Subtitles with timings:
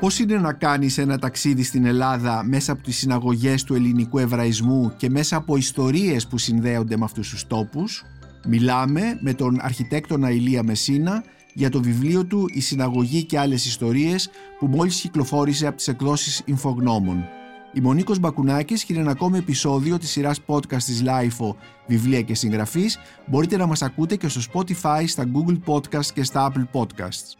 [0.00, 4.92] Πώς είναι να κάνεις ένα ταξίδι στην Ελλάδα μέσα από τις συναγωγές του ελληνικού εβραϊσμού
[4.96, 8.04] και μέσα από ιστορίες που συνδέονται με αυτούς τους τόπους;
[8.46, 11.24] Μιλάμε με τον αρχιτέκτονα Ηλία Μεσίνα
[11.54, 16.42] για το βιβλίο του «Η συναγωγή και άλλες ιστορίες» που μόλις κυκλοφόρησε από τις εκδόσεις
[16.44, 17.24] Ινφογνώμων.
[17.72, 21.54] Η Μονίκος Μπακουνάκης και ένα ακόμη επεισόδιο της σειράς podcast της LIFO
[21.86, 26.52] «Βιβλία και συγγραφής» μπορείτε να μας ακούτε και στο Spotify, στα Google Podcasts και στα
[26.52, 27.38] Apple Podcasts.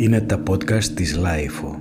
[0.00, 1.74] Είναι τα podcast της LIFO.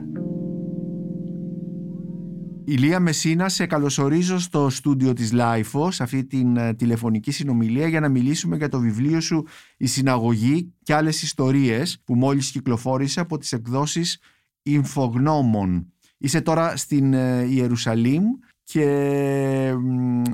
[2.65, 7.99] Ηλία Μεσίνα, σε καλωσορίζω στο στούντιο της LIFO σε αυτή την ε, τηλεφωνική συνομιλία για
[7.99, 9.45] να μιλήσουμε για το βιβλίο σου
[9.77, 14.19] «Η Συναγωγή και άλλες ιστορίες» που μόλις κυκλοφόρησε από τις εκδόσεις
[14.63, 15.93] Ινφογνώμων.
[16.17, 18.23] Είσαι τώρα στην ε, Ιερουσαλήμ
[18.63, 18.83] και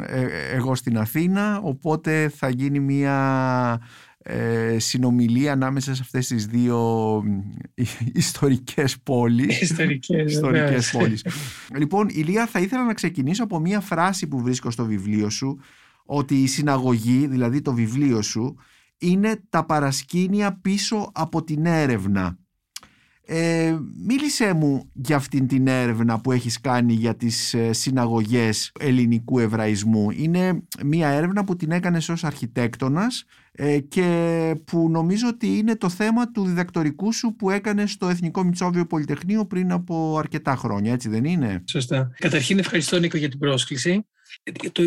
[0.05, 3.79] ε, εγώ στην Αθήνα, οπότε θα γίνει μια
[4.27, 7.21] ε, συνομιλία ανάμεσα σε αυτές τις δύο
[8.13, 9.61] ιστορικές πόλεις.
[9.61, 11.25] Ιστορικές, ιστορικές πόλεις.
[11.75, 15.59] λοιπόν, Ηλία, θα ήθελα να ξεκινήσω από μια φράση που βρίσκω στο βιβλίο σου,
[16.05, 18.55] ότι η συναγωγή, δηλαδή το βιβλίο σου,
[18.97, 22.37] είναι τα παρασκήνια πίσω από την έρευνα.
[23.27, 29.39] Ε, μίλησέ μου για αυτήν την έρευνα που έχεις κάνει για τις ε, συναγωγές ελληνικού
[29.39, 30.09] εβραϊσμού.
[30.11, 35.89] Είναι μια έρευνα που την έκανες ως αρχιτέκτονας ε, και που νομίζω ότι είναι το
[35.89, 41.09] θέμα του διδακτορικού σου που έκανες στο Εθνικό Μητσόβιο Πολυτεχνείο πριν από αρκετά χρόνια, έτσι
[41.09, 42.11] δεν είναι; Σωστά.
[42.19, 44.05] Καταρχήν ευχαριστώ Νίκο για την πρόσκληση.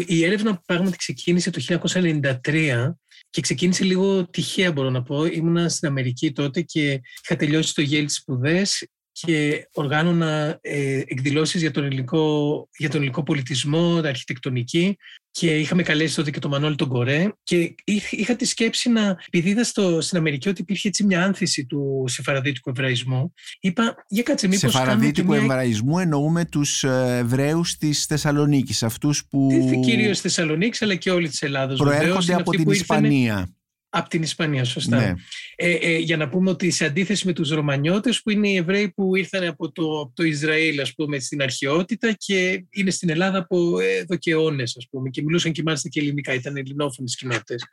[0.06, 2.94] Η έρευνα πράγματι ξεκίνησε το 1993
[3.30, 5.24] και ξεκίνησε λίγο τυχαία μπορώ να πω.
[5.24, 11.70] Ήμουνα στην Αμερική τότε και είχα τελειώσει το Yale σπουδές και οργάνωνα ε, εκδηλώσεις για
[11.70, 14.96] τον, ελληνικό, για τον ελληνικό πολιτισμό, τα αρχιτεκτονική
[15.38, 17.74] και είχαμε καλέσει τότε και τον Μανώλη τον Κορέ και
[18.10, 22.04] είχα τη σκέψη να, επειδή είδα στο, στην Αμερική ότι υπήρχε έτσι μια άνθηση του
[22.06, 25.42] σεφαραδίτικου εβραϊσμού, είπα για κάτσε μήπως Σεφαραδίτικου μια...
[25.42, 29.48] εβραϊσμού εννοούμε τους ε, Εβραίους της Θεσσαλονίκης, αυτούς που...
[29.84, 31.78] Κυρίως Θεσσαλονίκης αλλά και όλη της Ελλάδος.
[31.78, 33.57] Προέρχονται από την Ισπανία.
[33.98, 34.96] Από την Ισπανία, σωστά.
[34.96, 35.14] Ναι.
[35.56, 38.92] Ε, ε, για να πούμε ότι σε αντίθεση με τους Ρωμανιώτες που είναι οι Εβραίοι
[38.92, 43.80] που ήρθαν από το, το Ισραήλ ας πούμε στην αρχαιότητα και είναι στην Ελλάδα από
[43.80, 47.64] εδώ και αιώνες ας πούμε και μιλούσαν και μάλιστα και ελληνικά, ήταν ελληνόφωνες κοινότητες.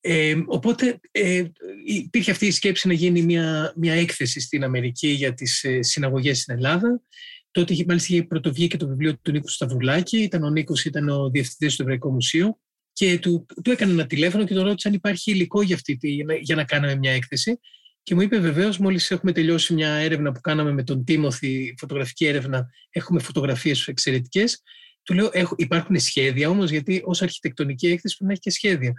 [0.00, 1.44] Ε, οπότε ε,
[1.84, 6.40] υπήρχε αυτή η σκέψη να γίνει μια, μια έκθεση στην Αμερική για τις ε, συναγωγές
[6.40, 7.02] στην Ελλάδα.
[7.50, 10.18] Τότε είχε, μάλιστα είχε πρωτοβγεί και το βιβλίο του Νίκου Σταυρουλάκη.
[10.18, 12.58] Ήταν ο Νίκος, ήταν ο διευθυντής του Εβραϊκού Μουσείου
[12.92, 16.24] και του, του έκανε ένα τηλέφωνο και τον ρώτησε αν υπάρχει υλικό για, αυτή, για,
[16.24, 17.60] να, για να κάνουμε μια έκθεση.
[18.02, 22.26] Και μου είπε βεβαίως, μόλις έχουμε τελειώσει μια έρευνα που κάναμε με τον Τίμωθη, φωτογραφική
[22.26, 24.62] έρευνα, έχουμε φωτογραφίες εξαιρετικές.
[25.02, 28.92] Του λέω: έχω, Υπάρχουν σχέδια όμως, γιατί ως αρχιτεκτονική έκθεση πρέπει να έχει και σχέδια.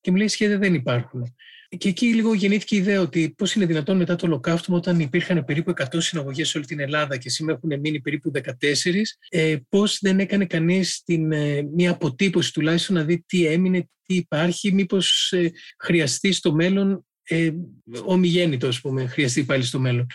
[0.00, 1.34] Και μου λέει: Σχέδια δεν υπάρχουν.
[1.78, 5.44] Και εκεί λίγο γεννήθηκε η ιδέα ότι πώς είναι δυνατόν μετά το ολοκαύτωμα, όταν υπήρχαν
[5.44, 8.42] περίπου 100 συναγωγές σε όλη την Ελλάδα και σήμερα έχουν μείνει περίπου 14,
[9.28, 14.72] ε, πώς δεν έκανε κανείς ε, μια αποτύπωση τουλάχιστον να δει τι έμεινε, τι υπάρχει,
[14.72, 17.50] μήπως ε, χρειαστεί στο μέλλον ε,
[18.04, 20.06] ομιγέννητο, ας πούμε, χρειαστεί πάλι στο μέλλον.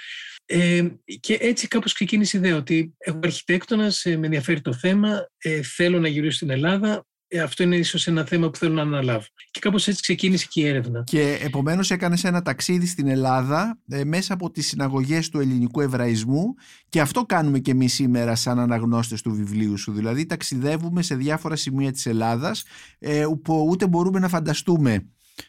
[0.46, 0.88] Ε,
[1.20, 5.62] και έτσι κάπως ξεκίνησε η ιδέα ότι εγώ αρχιτέκτονας, ε, με ενδιαφέρει το θέμα, ε,
[5.64, 9.26] θέλω να γυρίσω στην Ελλάδα, ε, αυτό είναι ίσως ένα θέμα που θέλω να αναλάβω.
[9.52, 11.04] Και κάπως έτσι ξεκίνησε και η έρευνα.
[11.04, 16.54] Και επομένως έκανες ένα ταξίδι στην Ελλάδα ε, μέσα από τις συναγωγές του ελληνικού εβραϊσμού
[16.90, 19.92] και αυτό κάνουμε και εμείς σήμερα σαν αναγνώστες του βιβλίου σου.
[19.92, 22.64] Δηλαδή ταξιδεύουμε σε διάφορα σημεία της Ελλάδας
[23.00, 25.08] ε, που ούτε μπορούμε να φανταστούμε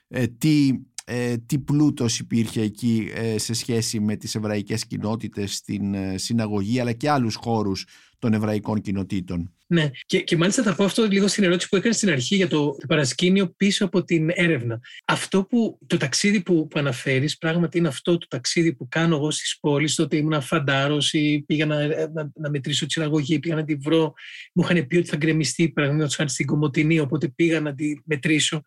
[0.09, 5.94] ε, τι ε, τι πλούτος υπήρχε εκεί ε, σε σχέση με τις εβραϊκές κοινότητες στην
[5.94, 7.87] ε, συναγωγή αλλά και άλλους χώρους
[8.22, 9.55] των εβραϊκών κοινοτήτων.
[9.66, 12.49] Ναι, και, και μάλιστα θα πω αυτό λίγο στην ερώτηση που έκανες στην αρχή για
[12.49, 14.81] το, παρασκήνιο πίσω από την έρευνα.
[15.05, 19.31] Αυτό που το ταξίδι που, που αναφέρεις, πράγματι είναι αυτό το ταξίδι που κάνω εγώ
[19.31, 19.94] στις πόλεις.
[19.94, 24.12] Τότε ήμουν φαντάρος ή πήγα να, να, να μετρήσω τη συναγωγή, πήγα να τη βρω.
[24.54, 28.62] Μου είχαν πει ότι θα γκρεμιστεί, παραδείγματος χάρη στην Κομωτινή, οπότε πήγα να τη μετρήσω.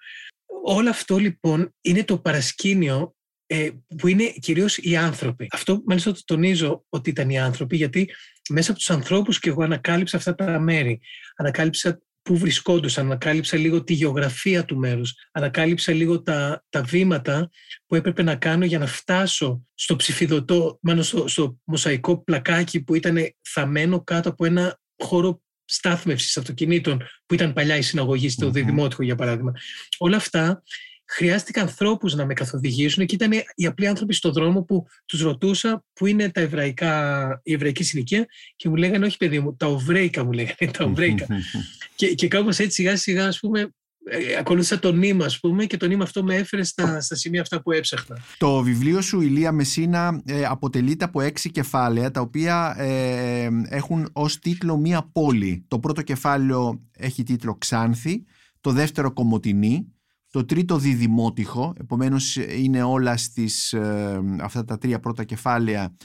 [0.63, 3.15] Όλο αυτό λοιπόν είναι το παρασκήνιο
[3.47, 5.47] ε, που είναι κυρίως οι άνθρωποι.
[5.51, 8.09] Αυτό μάλιστα το τονίζω ότι ήταν οι άνθρωποι γιατί
[8.49, 10.99] μέσα από τους ανθρώπους και εγώ ανακάλυψα αυτά τα μέρη.
[11.35, 17.49] Ανακάλυψα πού βρισκόντουσαν, ανακάλυψα λίγο τη γεωγραφία του μέρους, ανακάλυψα λίγο τα, τα βήματα
[17.87, 22.95] που έπρεπε να κάνω για να φτάσω στο ψηφιδωτό, μάλλον στο, στο μοσαϊκό πλακάκι που
[22.95, 28.99] ήταν θαμένο κάτω από ένα χώρο στάθμευσης αυτοκινήτων που ήταν παλιά η συναγωγή στο mm
[28.99, 29.51] για παράδειγμα.
[29.97, 30.63] Όλα αυτά
[31.07, 35.83] χρειάστηκαν ανθρώπους να με καθοδηγήσουν και ήταν οι απλοί άνθρωποι στον δρόμο που τους ρωτούσα
[35.93, 38.25] που είναι τα εβραϊκά, η εβραϊκή συνοικία
[38.55, 41.27] και μου λέγανε όχι παιδί μου, τα οβρέικα μου λέγανε, τα οβρέικα.
[41.95, 43.69] και, και κάπως έτσι σιγά σιγά ας πούμε
[44.07, 47.41] ε, ακολούθησα το νήμα ας πούμε και το νήμα αυτό με έφερε στα, στα σημεία
[47.41, 48.17] αυτά που έψαχνα.
[48.37, 54.39] Το βιβλίο σου Ηλία Μεσίνα ε, αποτελείται από έξι κεφάλαια τα οποία ε, έχουν ως
[54.39, 55.65] τίτλο μία πόλη.
[55.67, 58.23] Το πρώτο κεφάλαιο έχει τίτλο Ξάνθη,
[58.61, 59.94] το δεύτερο Κομωτινή,
[60.35, 65.95] το τρίτο Διδημότυχο, επομένως είναι όλα στις, ε, αυτά τα τρία πρώτα κεφάλαια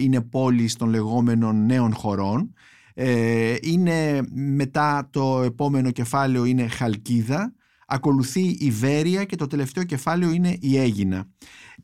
[0.00, 2.52] είναι πόλεις των λεγόμενων νέων χωρών
[2.94, 7.54] ε, είναι μετά το επόμενο κεφάλαιο είναι Χαλκίδα,
[7.86, 11.28] ακολουθεί η Βέρεια και το τελευταίο κεφάλαιο είναι η Έγινα.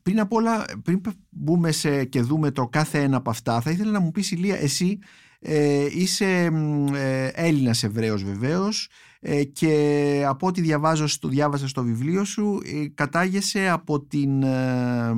[0.03, 1.01] Πριν απ' όλα, πριν
[1.31, 4.57] μπούμε σε και δούμε το κάθε ένα από αυτά, θα ήθελα να μου πεις Ηλία,
[4.57, 4.99] εσύ
[5.47, 6.51] ε, είσαι
[6.95, 8.89] ε, Έλληνας Εβραίος βεβαίως
[9.27, 15.13] ε, και από ό,τι διαβάζω στο, διάβασα στο βιβλίο σου ε, κατάγεσαι από την ε,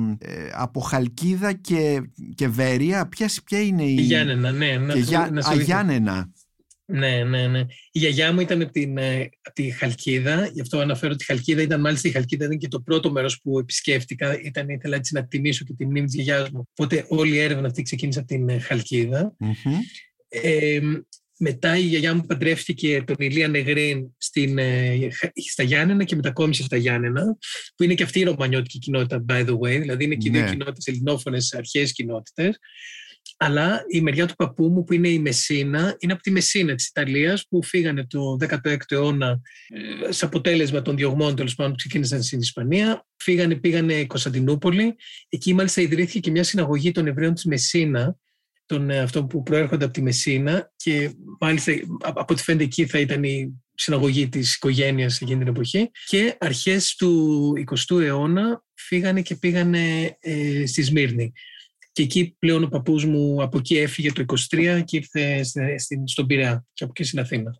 [0.53, 2.01] από Χαλκίδα και,
[2.35, 3.93] και Βέρεια ποιας, ποια είναι η...
[3.93, 4.77] Γιάννενα, ναι.
[4.77, 6.31] Να, για, να, Γιάννενα.
[6.85, 7.59] Ναι, ναι, ναι.
[7.91, 8.99] Η γιαγιά μου ήταν από, την,
[9.41, 12.67] από τη Χαλκίδα, γι' αυτό αναφέρω ότι η Χαλκίδα ήταν μάλιστα η Χαλκίδα ήταν και
[12.67, 14.39] το πρώτο μέρος που επισκέφτηκα.
[14.39, 16.67] Ήταν, ήθελα έτσι να τιμήσω και τη μνήμη της γιαγιάς μου.
[16.71, 19.35] Οπότε όλη η έρευνα αυτή ξεκίνησε από την Χαλκίδα.
[20.29, 20.79] Ε,
[21.37, 24.97] μετά η γιαγιά μου παντρεύτηκε τον Ηλία Νεγρέν στην, ε,
[25.51, 27.37] στα Γιάννενα και μετακόμισε στα Γιάννενα,
[27.75, 30.41] που είναι και αυτή η ρωμανιώτικη κοινότητα, by the way, δηλαδή είναι και οι δύο
[30.41, 30.49] ναι.
[30.49, 32.57] κοινότητες ελληνόφωνες αρχαίες κοινότητες.
[33.37, 36.87] Αλλά η μεριά του παππού μου, που είναι η Μεσίνα, είναι από τη Μεσίνα της
[36.87, 39.39] Ιταλίας, που φύγανε το 16ο αιώνα
[40.07, 43.05] ε, σε αποτέλεσμα των διωγμών τέλος πάντων που ξεκίνησαν στην Ισπανία.
[43.17, 44.95] Φύγανε, πήγανε Κωνσταντινούπολη.
[45.29, 48.17] Εκεί μάλιστα ιδρύθηκε και μια συναγωγή των Εβραίων της Μεσίνα,
[48.67, 52.99] των ε, αυτών που προέρχονται από τη Μεσίνα και μάλιστα από ό,τι φαίνεται εκεί θα
[52.99, 59.35] ήταν η συναγωγή της οικογένειας εκείνη την εποχή και αρχές του 20ου αιώνα φύγανε και
[59.35, 61.31] πήγανε ε, στη Σμύρνη.
[61.91, 65.43] Και εκεί πλέον ο παππούς μου από εκεί έφυγε το 23 και ήρθε
[66.05, 67.51] στον Πειραιά και από εκεί στην αθηνα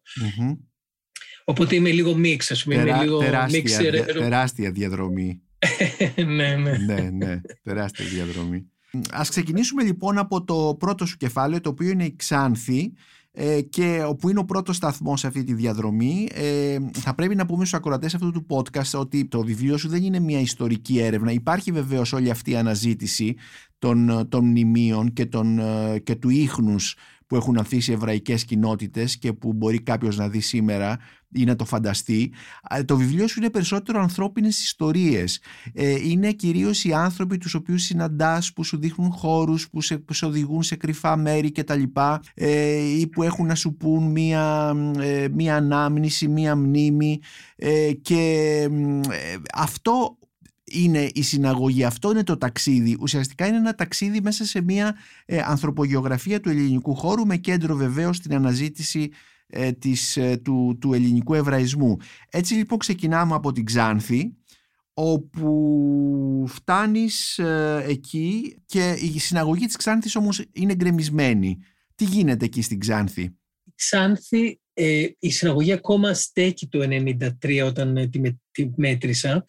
[1.50, 2.76] Οπότε είμαι λίγο μίξ, ας πούμε.
[2.76, 5.42] είμαι λίγο τεράστια, τεράστια διαδρομή.
[6.16, 6.78] ναι, ναι.
[6.78, 8.72] ναι, ναι, τεράστια διαδρομή.
[9.12, 12.94] Ας ξεκινήσουμε λοιπόν από το πρώτο σου κεφάλαιο το οποίο είναι η Ξάνθη
[13.32, 16.28] ε, και όπου είναι ο πρώτος σταθμός σε αυτή τη διαδρομή.
[16.34, 20.04] Ε, θα πρέπει να πούμε στους ακροατές αυτού του podcast ότι το βιβλίο σου δεν
[20.04, 21.32] είναι μια ιστορική έρευνα.
[21.32, 23.36] Υπάρχει βεβαίως όλη αυτή η αναζήτηση
[23.80, 26.96] των, των μνημείων και, των, ε, και του ίχνους
[27.28, 30.98] που έχουν αφήσει εβραϊκές κοινότητες και που μπορεί κάποιος να δει σήμερα
[31.34, 32.34] ή να το φανταστεί.
[32.86, 35.42] Το βιβλίο σου είναι περισσότερο ανθρώπινες ιστορίες.
[35.74, 40.64] Ε, είναι κυρίως οι άνθρωποι τους οποίους συναντάς, που σου δείχνουν χώρους, που σε, οδηγούν
[40.64, 41.84] σε κρυφά μέρη κτλ.
[42.34, 47.20] Ε, ή που έχουν να σου πούν μία, ε, μία ανάμνηση, μία μνήμη
[48.02, 48.70] και
[49.54, 50.18] αυτό
[50.72, 52.98] είναι η συναγωγή, αυτό είναι το ταξίδι.
[53.00, 58.20] Ουσιαστικά είναι ένα ταξίδι μέσα σε μια ε, ανθρωπογεωγραφία του ελληνικού χώρου με κέντρο βεβαίως
[58.20, 59.12] την αναζήτηση
[59.48, 61.98] ε, της, ε, του, του ελληνικού εβραϊσμού.
[62.30, 64.36] Έτσι λοιπόν ξεκινάμε από την Ξάνθη
[64.94, 67.40] όπου φτάνεις
[67.86, 71.58] εκεί και η συναγωγή της Ξάνθης όμως είναι γκρεμισμένη.
[71.96, 73.22] Τι γίνεται εκεί στην Ξάνθη;
[73.64, 74.60] Η Ξάνθη,
[75.20, 76.80] η συναγωγή ακόμα στέκει το
[77.42, 78.22] 1993 όταν τη,
[78.52, 79.46] τη μέτρησα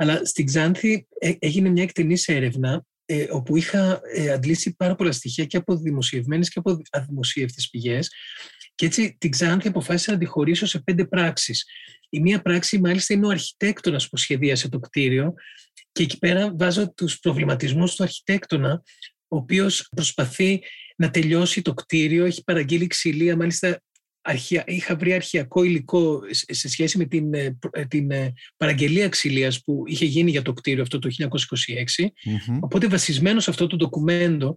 [0.00, 5.12] αλλά στην Ξάνθη ε, έγινε μια εκτενής έρευνα ε, όπου είχα ε, αντλήσει πάρα πολλά
[5.12, 8.10] στοιχεία και από δημοσιευμένες και από αδημοσίευτες πηγές
[8.74, 11.66] και έτσι την Ξάνθη αποφάσισα να τη χωρίσω σε πέντε πράξεις.
[12.08, 15.34] Η μία πράξη μάλιστα είναι ο αρχιτέκτονας που σχεδίασε το κτίριο
[15.92, 18.82] και εκεί πέρα βάζω τους προβληματισμούς του αρχιτέκτονα
[19.28, 20.62] ο οποίος προσπαθεί
[20.96, 23.80] να τελειώσει το κτίριο, έχει παραγγείλει ξυλία, μάλιστα
[24.28, 29.62] αρχια, είχα βρει αρχιακό υλικό σε σχέση με την, ε, ε, την ε, παραγγελία ξυλίας
[29.64, 32.06] που είχε γίνει για το κτίριο αυτό το 1926.
[32.60, 34.54] Οπότε βασισμένο σε αυτό το ντοκουμέντο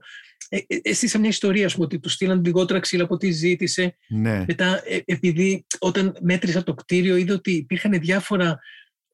[0.82, 3.98] έστεισα μια ιστορία πούμε, ότι του στείλαν λιγότερα ξύλα από ό,τι ζήτησε.
[4.08, 4.44] Ναι.
[4.48, 8.60] Μετά επειδή όταν μέτρησα το κτίριο είδα ότι υπήρχαν διάφορα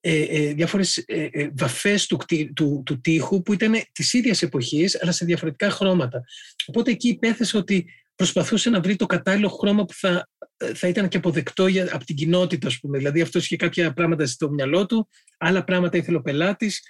[0.01, 2.17] ε, ε, διάφορες ε, ε, βαφές του,
[2.55, 6.23] του, του τείχου που ήταν της ίδιας εποχής αλλά σε διαφορετικά χρώματα.
[6.65, 7.85] Οπότε εκεί υπέθεσε ότι
[8.17, 10.29] προσπαθούσε να βρει το κατάλληλο χρώμα που θα,
[10.74, 12.97] θα ήταν και αποδεκτό για, από την κοινότητα, ας πούμε.
[12.97, 16.81] Δηλαδή αυτός είχε κάποια πράγματα στο μυαλό του, άλλα πράγματα ήθελε ο πελάτης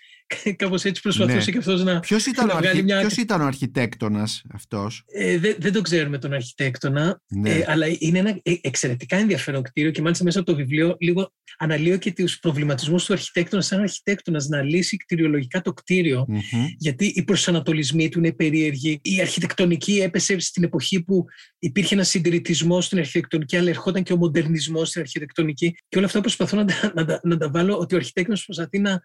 [0.55, 1.43] κάπως έτσι προσπαθούσε ναι.
[1.43, 2.83] και αυτός να, ποιος ήταν, να ο αρχι...
[2.83, 2.99] μια...
[2.99, 7.49] ποιος ήταν ο αρχιτέκτονας αυτός; Ε, δεν, δεν το ξέρουμε τον αρχιτέκτονα, ναι.
[7.49, 11.31] ε, αλλά είναι ένα ε, εξαιρετικά ενδιαφέρον κτίριο και μάλιστα μέσα από το βιβλίο λίγο
[11.57, 16.65] αναλύω και τους προβληματισμούς του αρχιτέκτονα σαν αρχιτέκτονας να λύσει κτηριολογικά το κτίριο mm-hmm.
[16.77, 18.99] γιατί οι προσανατολισμοί του είναι περίεργοι.
[19.01, 21.25] Η αρχιτεκτονική έπεσε στην εποχή που
[21.59, 26.21] υπήρχε ένα συντηρητισμό στην αρχιτεκτονική αλλά ερχόταν και ο μοντερνισμός στην αρχιτεκτονική και όλα αυτά
[26.21, 29.01] προσπαθώ να τα, να τα, να τα βάλω ότι ο αρχιτέκτονας προσπαθεί να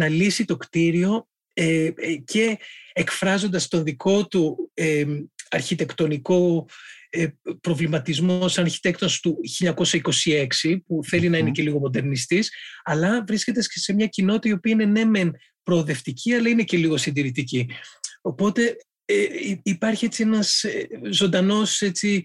[0.00, 2.58] να λύσει το κτίριο ε, ε, και
[2.92, 5.04] εκφράζοντας το δικό του ε,
[5.50, 6.68] αρχιτεκτονικό
[7.10, 7.26] ε,
[7.60, 12.52] προβληματισμός αρχιτέκτονας του 1926 που θέλει να είναι και λίγο μοντερνιστής
[12.84, 16.76] αλλά βρίσκεται και σε μια κοινότητα η οποία είναι ναι μεν προοδευτική αλλά είναι και
[16.76, 17.70] λίγο συντηρητική.
[18.20, 19.24] Οπότε ε,
[19.62, 22.24] υπάρχει έτσι ένας ε, ζωντανός έτσι,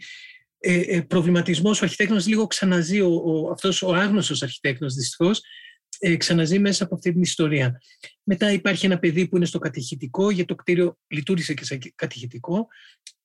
[0.59, 1.81] ε, ε, προβληματισμός.
[1.81, 5.41] Ο αρχιτέκτονας λίγο ξαναζεί, ο, ο, αυτός ο άγνωστος αρχιτέκτονας δυστυχώς,
[5.99, 7.81] ε, ξαναζεί μέσα από αυτή την ιστορία.
[8.23, 12.67] Μετά υπάρχει ένα παιδί που είναι στο κατηχητικό, γιατί το κτίριο λειτουργήσε και σαν κατηχητικό.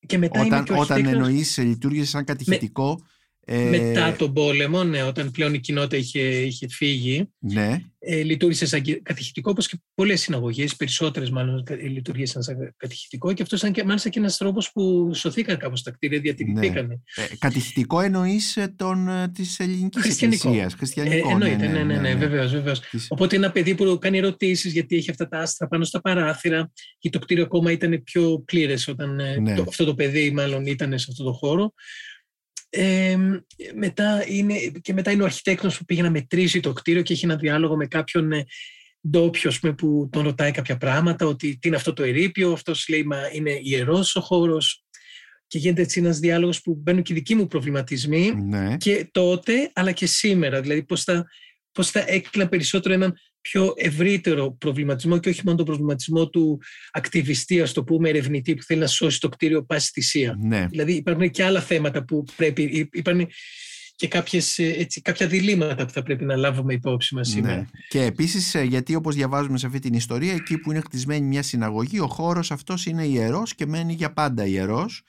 [0.06, 3.18] Και μετά όταν είναι και ο όταν εννοείς λειτουργήσε σαν κατηχητικό, ε...
[3.50, 7.80] Μετά τον πόλεμο, ναι, όταν πλέον η κοινότητα είχε, είχε φύγει, ναι.
[7.98, 13.56] ε, λειτουργήσε σαν κατηχητικό, όπως και πολλές συναγωγές, περισσότερες μάλλον λειτουργήσαν σαν κατηχητικό και αυτό
[13.56, 16.86] ήταν και, μάλιστα και ένας τρόπος που σωθήκαν κάπως τα κτίρια, διατηρηθήκαν.
[16.86, 16.94] Ναι.
[17.24, 20.48] Ε, κατηχητικό εννοείς ε, τον, ε, της ελληνικής Χριστιανικό.
[20.48, 20.74] εκκλησίας.
[20.74, 21.28] Χριστιανικό.
[21.28, 22.80] Ε, εννοείται, ναι, ναι, ναι, ναι, ναι, βεβαίως, βεβαίως.
[22.80, 23.06] Της...
[23.08, 27.10] Οπότε ένα παιδί που κάνει ερωτήσεις γιατί έχει αυτά τα άστρα πάνω στα παράθυρα και
[27.10, 29.54] το κτίριο ακόμα ήταν πιο πλήρες όταν ναι.
[29.54, 31.74] το, αυτό το παιδί μάλλον ήταν σε αυτό το χώρο.
[32.72, 33.16] Ε,
[33.74, 37.24] μετά είναι, και μετά είναι ο αρχιτέκτονος που πήγε να μετρήσει το κτίριο και έχει
[37.24, 38.44] ένα διάλογο με κάποιον ε,
[39.08, 43.18] ντόπιο που τον ρωτάει κάποια πράγματα, ότι τι είναι αυτό το ερείπιο, αυτός λέει μα
[43.32, 44.84] είναι ιερός ο χώρος
[45.46, 48.76] και γίνεται έτσι ένας διάλογος που μπαίνουν και οι δικοί μου προβληματισμοί ναι.
[48.76, 51.26] και τότε αλλά και σήμερα, δηλαδή πώς θα,
[51.72, 56.60] πώς θα έκλεινα περισσότερο έναν πιο ευρύτερο προβληματισμό και όχι μόνο τον προβληματισμό του
[56.92, 60.36] ακτιβιστή, ας το πούμε, ερευνητή που θέλει να σώσει το κτίριο πάση θυσία.
[60.40, 60.66] Ναι.
[60.66, 63.28] Δηλαδή υπάρχουν και άλλα θέματα που πρέπει, υπάρχουν
[64.00, 67.56] και κάποιες, έτσι, κάποια διλήμματα που θα πρέπει να λάβουμε υπόψη μας σήμερα.
[67.56, 67.64] Ναι.
[67.88, 71.42] Και επίσης ε, γιατί όπως διαβάζουμε σε αυτή την ιστορία εκεί που είναι χτισμένη μια
[71.42, 75.02] συναγωγή ο χώρος αυτός είναι ιερός και μένει για πάντα ιερός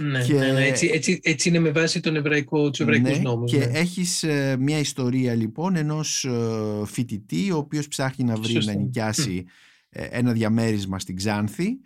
[0.00, 0.34] ναι, και...
[0.34, 3.50] ναι, ναι, έτσι, έτσι, έτσι είναι με βάση τον εβραϊκό, τους εβραϊκούς ναι, νόμους.
[3.50, 3.78] Και ναι.
[3.78, 8.72] έχεις ε, μια ιστορία λοιπόν ενός ε, φοιτητή ο οποίος ψάχνει να βρει Σωστό.
[8.72, 9.44] να νοικιάσει
[9.88, 11.78] ε, ένα διαμέρισμα στην Ξάνθη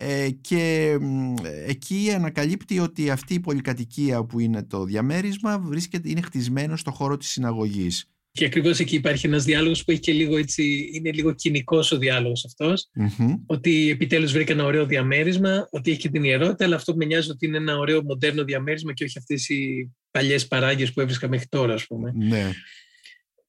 [0.00, 0.96] ε, και
[1.42, 6.90] ε, εκεί ανακαλύπτει ότι αυτή η πολυκατοικία που είναι το διαμέρισμα βρίσκεται, είναι χτισμένο στο
[6.90, 8.10] χώρο της συναγωγής.
[8.38, 11.98] Και ακριβώς εκεί υπάρχει ένας διάλογος που έχει και λίγο έτσι, είναι λίγο κοινικός ο
[11.98, 12.88] διάλογος αυτός.
[13.00, 13.34] Mm-hmm.
[13.46, 17.04] Ότι επιτέλους βρήκα ένα ωραίο διαμέρισμα, ότι έχει και την ιερότητα, αλλά αυτό που με
[17.04, 21.28] νοιάζει ότι είναι ένα ωραίο μοντέρνο διαμέρισμα και όχι αυτές οι παλιές παράγκες που έβρισκα
[21.28, 22.12] μέχρι τώρα, ας πούμε.
[22.16, 22.50] Ναι.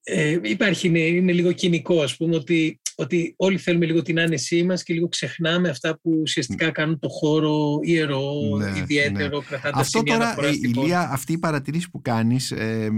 [0.03, 4.63] Ε, υπάρχει, είναι, είναι λίγο κοινικό, ας πούμε, ότι, ότι όλοι θέλουμε λίγο την άνεσή
[4.63, 9.43] μας και λίγο ξεχνάμε αυτά που ουσιαστικά κάνουν το χώρο ιερό, Ναι, ιδιαίτερο, ναι.
[9.43, 10.85] κρατάτε Αυτό σημεία τώρα, αναφοράς ε, στην πόλη.
[10.85, 12.89] Ηλία, αυτή η παρατηρήση που κάνεις ε,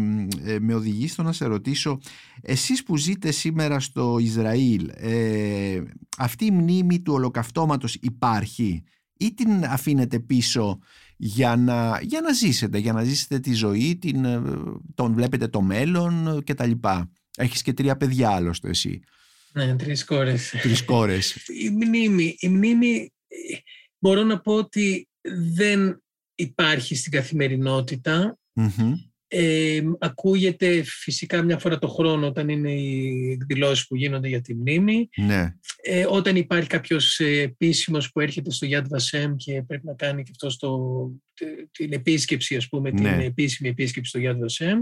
[0.46, 2.00] ε, με οδηγεί στο να σε ρωτήσω
[2.42, 5.82] εσείς που ζείτε σήμερα στο Ισραήλ ε,
[6.18, 8.84] αυτή η μνήμη του ολοκαυτώματος υπάρχει
[9.18, 10.80] ή την αφήνετε πίσω
[11.18, 14.42] για να, για να ζήσετε, για να ζήσετε τη ζωή, την, ε,
[14.96, 19.00] τον βλέπετε το μέλλον και τα λοιπά; Έχεις και τρία παιδιά άλλωστε εσύ,
[19.54, 20.50] Ναι, τρεις κόρες.
[20.62, 21.36] τρεις κόρες.
[21.48, 23.58] η μνήμη, η μνήμη ε,
[23.98, 25.08] μπορώ να πω ότι
[25.56, 26.04] δεν
[26.36, 28.38] υπάρχει στην καθημερινότητα.
[28.54, 28.94] Μμμ.
[29.34, 34.54] Ε, ακούγεται φυσικά μια φορά το χρόνο όταν είναι οι εκδηλώσεις που γίνονται για τη
[34.56, 35.10] μνήμη.
[35.16, 39.94] Ναι, Ε, όταν υπάρχει κάποιος ε, επίσημος που έρχεται στο Yad Vashem και πρέπει να
[39.94, 41.12] κάνει και αυτό το,
[41.72, 42.98] την επίσκεψη, ας πούμε, Ναι.
[42.98, 44.78] την επίσημη επίσκεψη στο Yad Vashem.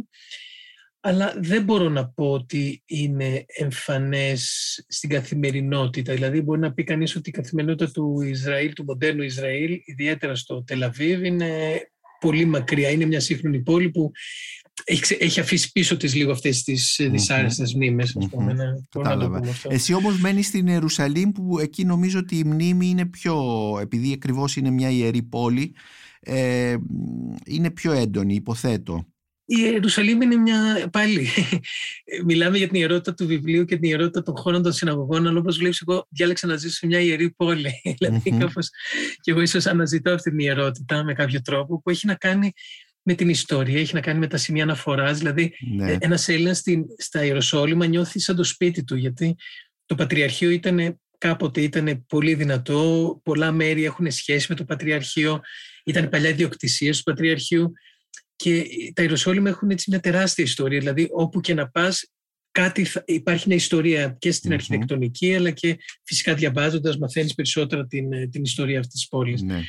[1.02, 4.44] Αλλά δεν μπορώ να πω ότι είναι εμφανές
[4.88, 6.14] στην καθημερινότητα.
[6.14, 10.64] Δηλαδή μπορεί να πει κανείς ότι η καθημερινότητα του Ισραήλ, του μοντέρνου Ισραήλ, ιδιαίτερα στο
[10.64, 11.50] Τελαβίβ, είναι
[12.20, 12.90] πολύ μακριά.
[12.90, 14.12] Είναι μια σύγχρονη πόλη που
[14.84, 17.12] έχει, ξε- έχει αφήσει πίσω της λίγο αυτές τις Μμμ.
[17.12, 18.44] δυσάρεστες μνήμες, ας πούμε.
[18.54, 18.58] Μμμ.
[18.58, 19.38] Ναι, μπορώ να το Κατάλαβα.
[19.40, 19.70] πούμε αυτό.
[19.72, 23.38] Εσύ όμως μένεις στην Ιερουσαλήμ που εκεί νομίζω ότι η μνήμη είναι πιο,
[23.82, 25.74] επειδή ακριβώς είναι μια ιερή πόλη,
[26.20, 26.76] ε,
[27.46, 29.06] είναι πιο έντονη, υποθέτω.
[29.52, 30.90] Η Ιερουσαλήμ είναι μια.
[30.92, 31.28] Πάλι.
[32.26, 35.58] Μιλάμε για την ιερότητα του βιβλίου και την ιερότητα των χώρων των συναγωγών, αλλά όπως
[35.58, 37.82] βλέπεις, εγώ διάλεξα να ζήσω σε μια ιερή πόλη.
[37.98, 38.40] δηλαδή, Μμμ.
[38.40, 38.70] κάπως.
[39.22, 42.52] και εγώ ίσως αναζητώ αυτή την ιερότητα με κάποιο τρόπο που έχει να κάνει
[43.02, 45.18] με την ιστορία, έχει να κάνει με τα σημεία αναφοράς.
[45.18, 45.98] Δηλαδή, Ναι.
[46.00, 46.64] ένας Έλληνας
[46.98, 49.36] στα Ιεροσόλυμα νιώθει σαν το σπίτι του, γιατί
[49.86, 55.42] το Πατριαρχείο ήταν κάποτε ήταν πολύ δυνατό, πολλά μέρη έχουν σχέση με το Πατριαρχείο,
[55.84, 57.74] ήταν παλιά ιδιοκτησία του Πατριαρχείου
[58.44, 62.12] και τα Ιεροσόλυμα έχουν έτσι μια τεράστια ιστορία, δηλαδή όπου και να πας
[62.52, 64.56] κάτι θα- υπάρχει μια ιστορία και στην Μμμ.
[64.60, 69.42] αρχιτεκτονική αλλά και φυσικά διαβάζοντας μαθαίνεις περισσότερα την, ε, την ιστορία αυτής της πόλης.
[69.42, 69.62] ναι.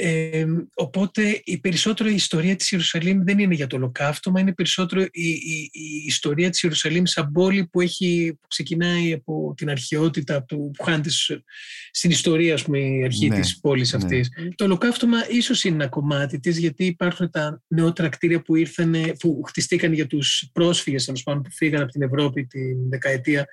[0.00, 5.28] Ε, οπότε η περισσότερη ιστορία της Ιερουσαλήμ δεν είναι για το ολοκαύτωμα, είναι περισσότερο η,
[5.28, 10.46] η, η ιστορία της Ιερουσαλήμ σαν πόλη που, έχει, που ξεκινάει από την αρχαιότητα, από
[10.46, 11.42] το, που χάνεται σ-
[11.90, 13.98] στην ιστορία ας πούμε, η αρχή Ναι, της πόλης ναι.
[14.02, 14.28] αυτής.
[14.54, 19.42] Το ολοκαύτωμα ίσως είναι ένα κομμάτι της γιατί υπάρχουν τα νεότερα κτίρια που, ήρθαν, που
[19.46, 23.46] χτιστήκαν για τους πρόσφυγες τέλος πάντων, που φύγαν από την Ευρώπη την δεκαετία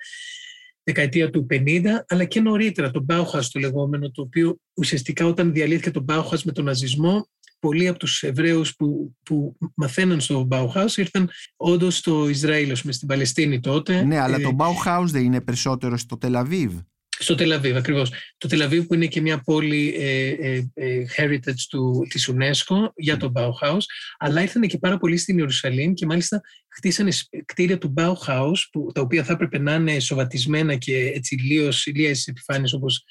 [0.86, 5.90] δεκαετία του 50, αλλά και νωρίτερα, το Bauhaus το λεγόμενο, το οποίο ουσιαστικά όταν διαλύθηκε
[5.90, 7.28] το Bauhaus με τον ναζισμό,
[7.58, 13.08] πολλοί από τους Εβραίους που, που μαθαίναν στο Bauhaus ήρθαν όντως στο Ισραήλ, πούμε, στην
[13.08, 14.02] Παλαιστίνη τότε.
[14.02, 16.72] Ναι, αλλά το Bauhaus δεν είναι περισσότερο στο Τελαβίβ.
[17.18, 18.12] Στο Τελαβίβ, ακριβώς.
[18.38, 23.16] Το Τελαβίβ που είναι και μια πόλη ε, ε, ε, heritage του, της UNESCO για
[23.16, 23.82] το Bauhaus,
[24.18, 27.12] αλλά ήρθαν και πάρα πολύ στην Ιερουσαλήμ και μάλιστα χτίσανε
[27.44, 32.26] κτίρια του Bauhaus, που, τα οποία θα έπρεπε να είναι σοβατισμένα και έτσι λίος, λίες
[32.26, 33.04] επιφάνειες όπως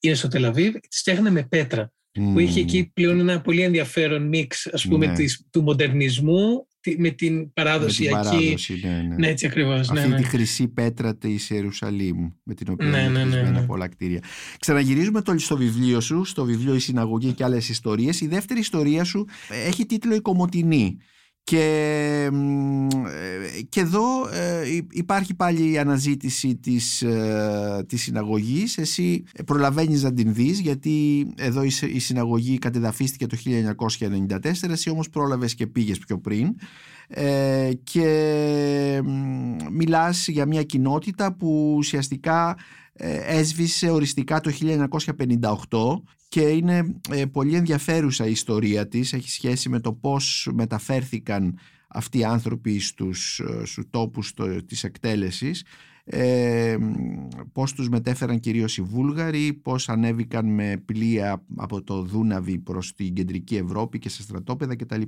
[0.00, 1.90] είναι στο Τελαβίβ, τις φτιάχνανε με πέτρα.
[2.32, 5.12] Που είχε εκεί πλέον ένα πολύ ενδιαφέρον μίξ ας πούμε, ναι.
[5.12, 6.66] της, του μοντερνισμού
[6.98, 9.14] με την παράδοση με την παράδοση, ναι, ναι.
[9.14, 9.80] ναι, έτσι ακριβώς.
[9.80, 10.16] Αυτή ναι, ναι.
[10.16, 13.66] τη χρυσή πέτρα της Ιερουσαλήμ με την οποία Ναι, είναι ναι, ναι, χτισμένα ναι.
[13.66, 14.22] πολλά κτίρια.
[14.58, 18.20] Ξαναγυρίζουμε το, στο βιβλίο σου, στο βιβλίο «Η Συναγωγή και άλλες ιστορίες».
[18.20, 19.26] Η δεύτερη ιστορία σου
[19.66, 20.98] έχει τίτλο «Η Κομωτινή».
[21.50, 28.78] Και, μ, ε, και εδώ ε, υ- υπάρχει πάλι η αναζήτηση της, ε, της συναγωγής.
[28.78, 34.90] Εσύ προλαβαίνεις να την δεις γιατί εδώ η, σε- η συναγωγή κατεδαφίστηκε το 1994, εσύ
[34.90, 36.54] όμως πρόλαβες και πήγες πιο πριν.
[37.08, 42.56] Ε, και μ, μιλάς για μια κοινότητα που ουσιαστικά
[42.92, 44.52] ε, έσβησε οριστικά το
[45.68, 49.12] 1958 και είναι ε, πολύ ενδιαφέρουσα η ιστορία της.
[49.12, 51.58] Έχει σχέση με το πώς μεταφέρθηκαν
[51.88, 55.64] αυτοί οι άνθρωποι στους, ε, στους τόπους το, της εκτέλεσης
[56.08, 62.58] ε, μ, πώς τους μετέφεραν κυρίως οι Βούλγαροι πώς ανέβηκαν με πλοία από το Δούναβι
[62.58, 65.02] προς την κεντρική Ευρώπη και σε στρατόπεδα κτλ.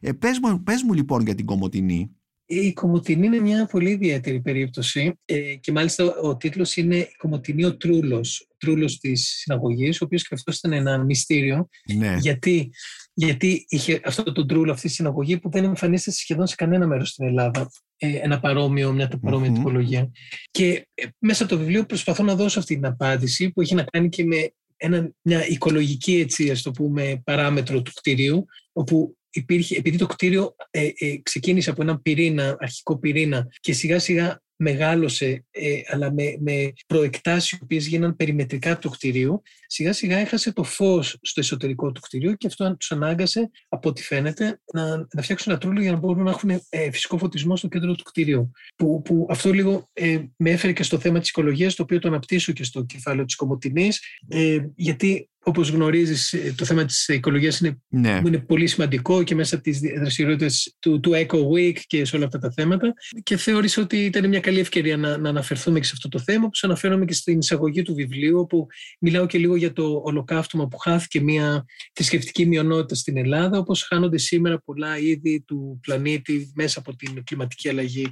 [0.00, 2.10] Ε, πες, μου, πες μου λοιπόν για την Κομωτινή
[2.52, 7.64] Η Κομωτινή είναι μια πολύ ιδιαίτερη περίπτωση ε, και μάλιστα ο τίτλος είναι «Η Κομωτινή
[7.64, 11.68] ο Τρούλος», ο Τρούλος της συναγωγής, ο οποίος και αυτός ήταν ένα μυστήριο.
[11.96, 12.16] ναι.
[12.20, 12.70] Γιατί,
[13.12, 17.08] γιατί είχε αυτό το Τρούλο, αυτή η συναγωγή που δεν εμφανίζεται σχεδόν σε κανένα μέρος
[17.08, 17.70] στην Ελλάδα.
[17.96, 19.56] Ε, ένα παρόμοιο, μια παρόμοια Μμμ.
[19.56, 20.10] τυπολογία.
[20.50, 23.84] Και ε, μέσα από το βιβλίο προσπαθώ να δώσω αυτή την απάντηση που έχει να
[23.84, 29.76] κάνει και με ένα, μια οικολογική έτσι, ας το πούμε, παράμετρο του κτηρίου, όπου υπήρχε,
[29.76, 35.44] επειδή το κτίριο ε, ε, ξεκίνησε από έναν πυρήνα, αρχικό πυρήνα και σιγά σιγά μεγάλωσε,
[35.50, 40.62] ε, αλλά με, με προεκτάσεις οι οποίες γίναν περιμετρικά του κτηρίου, σιγά σιγά έχασε το
[40.64, 45.52] φως στο εσωτερικό του κτηρίου και αυτό τους ανάγκασε, από ό,τι φαίνεται, να, να φτιάξουν
[45.52, 48.50] ένα τρούλο για να μπορούν να έχουν ε, φυσικό φωτισμό στο κέντρο του κτηρίου.
[48.76, 52.08] Που, που αυτό λίγο ε, με έφερε και στο θέμα της οικολογίας, το οποίο το
[52.08, 57.60] αναπτύσσω και στο κεφάλαιο της Κομωτινής, ε, γιατί όπως γνωρίζεις ε, το θέμα της οικολογίας
[57.60, 58.20] είναι ναι.
[58.20, 62.16] που είναι πολύ σημαντικό και μέσα από τις δραστηριότητες του, του Eco Week και σε
[62.16, 65.84] όλα αυτά τα θέματα και θεώρησα ότι ήταν μια καλή ευκαιρία να, να αναφερθούμε και
[65.84, 68.66] σε αυτό το θέμα όπως αναφέρομαι και στην εισαγωγή του βιβλίου όπου
[69.00, 74.18] μιλάω και λίγο για το ολοκαύτωμα που χάθηκε μια θρησκευτική μειονότητα στην Ελλάδα όπως χάνονται
[74.18, 78.06] σήμερα πολλά είδη του πλανήτη μέσα από την κλιματική αλλαγή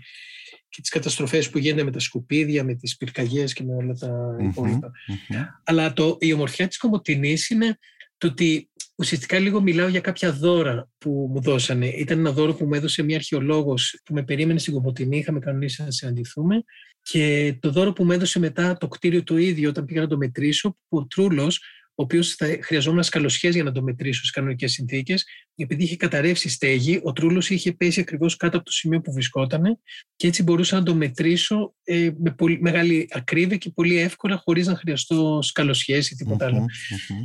[0.69, 4.37] και τις καταστροφές που γίνονται με τα σκουπίδια, με τις πυρκαγιές και με όλα τα
[4.39, 4.91] Μμμ, υπόλοιπα.
[5.07, 5.41] μμμ.
[5.65, 7.79] Αλλά το, η ομορφιά της Κομωτινής είναι
[8.19, 11.87] το ότι ουσιαστικά λίγο μιλάω για κάποια δώρα που μου δώσανε.
[11.89, 15.83] Ήταν ένα δώρο που μου έδωσε μια αρχαιολόγος που με περίμενε στην Κομωτινή, είχαμε κανονίσει
[15.83, 16.65] να συναντηθούμε.
[17.11, 20.17] Και το δώρο που μου έδωσε μετά το κτίριο το ίδιο όταν πήγα να το
[20.17, 24.73] μετρήσω, που ο Τρούλος, ο οποίος θα χρειαζόμουν σκαλοσιέ για να το μετρήσω στις κανονικές
[24.73, 29.01] συνθήκες, επειδή είχε καταρρεύσει η στέγη, ο Τρούλος είχε πέσει ακριβώς κάτω από το σημείο
[29.01, 29.81] που βρισκόταν
[30.17, 34.67] και έτσι μπορούσα να το μετρήσω ε, με πολύ μεγάλη ακρίβεια και πολύ εύκολα, χωρίς
[34.67, 36.59] να χρειαστώ σκαλοσιέ ή τίποτα άλλο.
[36.59, 36.65] Μμμ,
[37.09, 37.25] μμμ.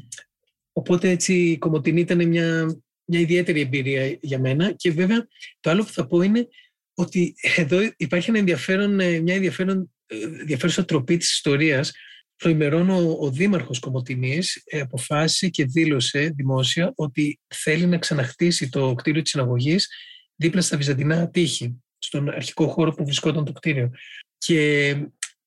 [0.74, 2.66] Οπότε έτσι η Κομωτινή ήταν μια,
[3.06, 5.28] μια ιδιαίτερη εμπειρία για μένα και βέβαια
[5.60, 6.48] το άλλο που θα πω είναι
[6.94, 11.92] ότι εδώ υπάρχει ένα ενδιαφέρον, ε, μια ενδιαφέρον, ε, ενδιαφέρουσα τροπή της ιστορίας.
[12.36, 18.94] Προημερών ο, ο Δήμαρχος Κομωτινής ε, αποφάσισε και δήλωσε δημόσια ότι θέλει να ξαναχτίσει το
[18.94, 19.90] κτίριο της συναγωγής
[20.36, 23.92] δίπλα στα Βυζαντινά τείχη, στον αρχικό χώρο που βρισκόταν το κτίριο.
[24.38, 24.96] Και,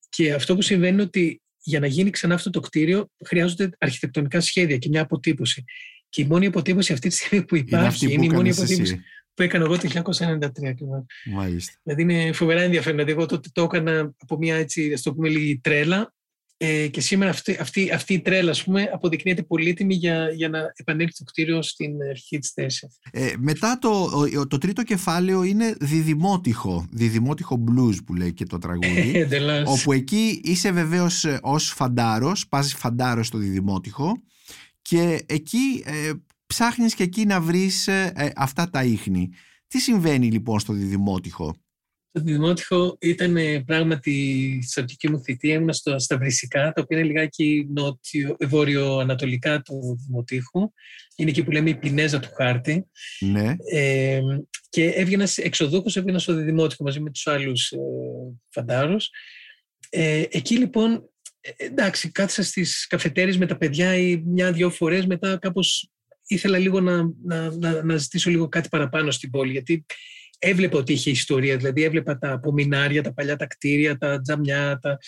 [0.08, 4.40] και αυτό που συμβαίνει είναι ότι για να γίνει ξανά αυτό το κτίριο χρειάζονται αρχιτεκτονικά
[4.40, 5.64] σχέδια και μια αποτύπωση.
[6.08, 8.48] Και η μόνη αποτύπωση αυτή τη στιγμή που Είναι υπάρχει αυτή είναι, που η μόνη
[8.48, 9.04] έκανες αποτύπωση εσύ.
[9.36, 11.04] Που έκανα εγώ το 1993 ακριβώς.
[11.34, 11.72] Μάλιστα.
[11.82, 12.96] Δηλαδή είναι φοβερά ενδιαφέρον.
[12.96, 16.14] Δηλαδή εγώ τότε το έκανα από μια έτσι, ας το πούμε λίγη τρέλα
[16.58, 20.58] ε, και σήμερα αυτή, αυτή, αυτή η τρέλα ας πούμε, αποδεικνύεται πολύτιμη για, για να
[20.76, 22.98] επανέλθει το κτίριο στην αρχή της θέσης.
[23.10, 23.88] Ε, μετά το,
[24.38, 29.12] ο- το τρίτο κεφάλαιο είναι διδημότυχο, διδημότυχο blues που λέει και το τραγούδι.
[29.18, 29.80] Εντελώς.
[29.80, 34.22] όπου εκεί είσαι βεβαίως ε, ως φαντάρος, πας φαντάρος στο διδημότυχο
[34.82, 36.12] και εκεί ε,
[36.46, 39.30] ψάχνεις και εκεί να βρεις ε, ε, αυτά τα ίχνη.
[39.66, 41.56] Τι συμβαίνει λοιπόν στο διδημότυχο;
[42.10, 44.12] Το Δημότυχο ήταν ε, πράγματι
[44.66, 49.98] στην αρχική μου θητεία, ήμουν στο, στα Βρυσικά, τα οποία είναι λιγάκι νότιο, βόρειο-ανατολικά του
[50.06, 50.72] Δημοτήχου.
[51.16, 52.86] Είναι εκεί που λέμε η πινέζα του χάρτη.
[53.20, 54.20] Ναι, Ε,
[54.68, 57.76] και έβγαινα, σε- εξοδούχος έβγαινα στο Δημότυχο μαζί με τους άλλους ε,
[58.48, 59.10] φαντάρους.
[59.90, 65.38] Ε, εκεί λοιπόν, ε, εντάξει, κάθισα στις καφετέρειες με τα παιδιά ή μια-δυο φορές μετά
[65.38, 65.90] κάπως
[66.26, 69.84] ήθελα λίγο να, να, να, να ζητήσω λίγο κάτι παραπάνω στην πόλη, γιατί
[70.38, 74.98] έβλεπα ότι είχε ιστορία, δηλαδή έβλεπα τα απομεινάρια, τα παλιά τα κτίρια, τα τζαμιά, τα...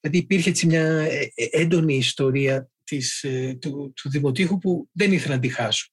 [0.00, 5.12] δηλαδή υπήρχε έτσι μια ε, ε, έντονη ιστορία της, ε, του, του Δημοτήχου που δεν
[5.12, 5.88] ήθελα να τη χάσω.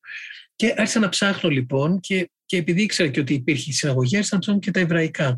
[0.56, 4.42] Και άρχισα να ψάχνω λοιπόν και, και επειδή ήξερα και ότι υπήρχε συναγωγή, άρχισα να
[4.42, 5.36] ψάχνω και τα εβραϊκά.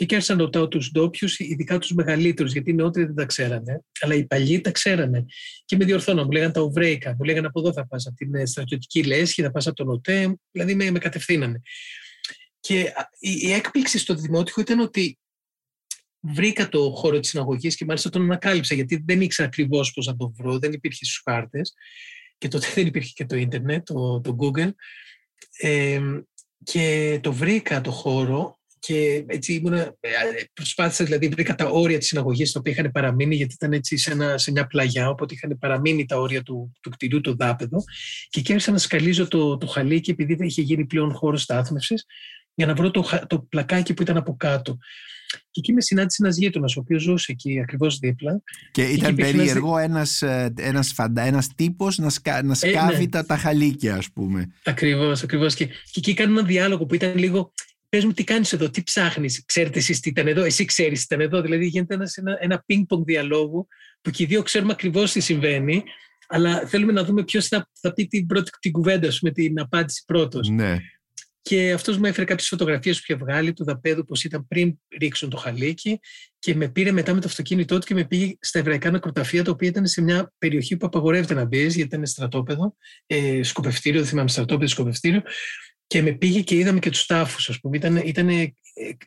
[0.00, 3.24] Και εκεί άρχισα να ρωτάω τους ντόπιους, ειδικά τους μεγαλύτερους, γιατί οι νεότεροι δεν τα
[3.24, 5.24] ξέρανε, αλλά οι παλιοί τα ξέρανε.
[5.64, 8.46] Και με διορθώναν, μου λέγανε τα Οβρέικα, μου λέγανε από εδώ θα πας, από την
[8.46, 11.60] στρατιωτική λέσχη, θα πας από τον ΟΤΕ, δηλαδή με, με κατευθύνανε.
[12.60, 15.18] Και η έκπληξη στο δημότυχο ήταν ότι
[16.20, 20.16] βρήκα το χώρο της συναγωγής και μάλιστα τον ανακάλυψα γιατί δεν ήξερα ακριβώς πώς να
[20.16, 21.74] τον βρω, δεν υπήρχε στους χάρτες
[22.38, 24.70] και τότε δεν υπήρχε και το ίντερνετ, το, το Google
[25.58, 26.00] ε,
[26.64, 29.90] και το βρήκα το χώρο και έτσι ήμουν, ε,
[30.52, 34.10] προσπάθησα δηλαδή βρήκα τα όρια της συναγωγής τα οποία είχαν παραμείνει γιατί ήταν έτσι σε,
[34.12, 37.84] ένα, σε μια πλαγιά οπότε είχαν παραμείνει τα όρια του, του κτηρίου το δάπεδο
[38.28, 42.04] και εκεί άρχισα να σκαλίζω το, το χαλίκι επειδή δεν είχε γίνει πλέον χώρος στάθμευσης
[42.54, 44.78] για να βρω το, το πλακάκι που ήταν από κάτω.
[45.50, 48.42] Και εκεί με συνάντησε ένας γείτονας, ο οποίος ζούσε εκεί ακριβώς δίπλα.
[48.70, 50.22] Και ήταν και περίεργο ένας
[50.56, 53.08] ένας, ένας τύπος να, σκα, να σκάβει ε, ναι.
[53.08, 54.52] τα, τα χαλίκια, ας πούμε.
[54.64, 55.54] Ακριβώς, ακριβώς.
[55.54, 57.52] Και, και εκεί κάνει ένα διάλογο που ήταν λίγο.
[57.90, 61.14] Πες μου, τι κάνεις εδώ, τι ψάχνεις, ξέρετε εσείς τι ήταν εδώ, εσύ ξέρεις τι
[61.14, 61.40] ήταν εδώ.
[61.40, 63.66] Δηλαδή γίνεται ένας, ένα, ένα ping-pong διαλόγου
[64.00, 65.82] που και οι δύο ξέρουμε ακριβώς τι συμβαίνει,
[66.28, 70.02] αλλά θέλουμε να δούμε ποιος θα, θα πει την πρώτη την κουβέντα, με την απάντηση
[70.06, 70.48] πρώτος.
[70.48, 70.76] Ναι.
[71.42, 75.30] Και αυτός μου έφερε κάποιες φωτογραφίες που είχε βγάλει του δαπέδου, πώ ήταν πριν ρίξουν
[75.30, 76.00] το χαλίκι,
[76.38, 79.50] και με πήρε μετά με το αυτοκίνητό του και με πήγε στα εβραϊκά νεκροταφεία, τα
[79.50, 82.76] οποία ήταν σε μια περιοχή που απαγορεύεται να μπεις, γιατί ήταν στρατόπεδο,
[83.06, 85.22] ε, σκοπευτήριο, δεν θυμάμαι, στρατόπεδο, σκοπευτήριο.
[85.90, 87.76] Και με πήγε και είδαμε και τους τάφους, ας πούμε.
[87.76, 88.56] Ήταν, ήταν ε,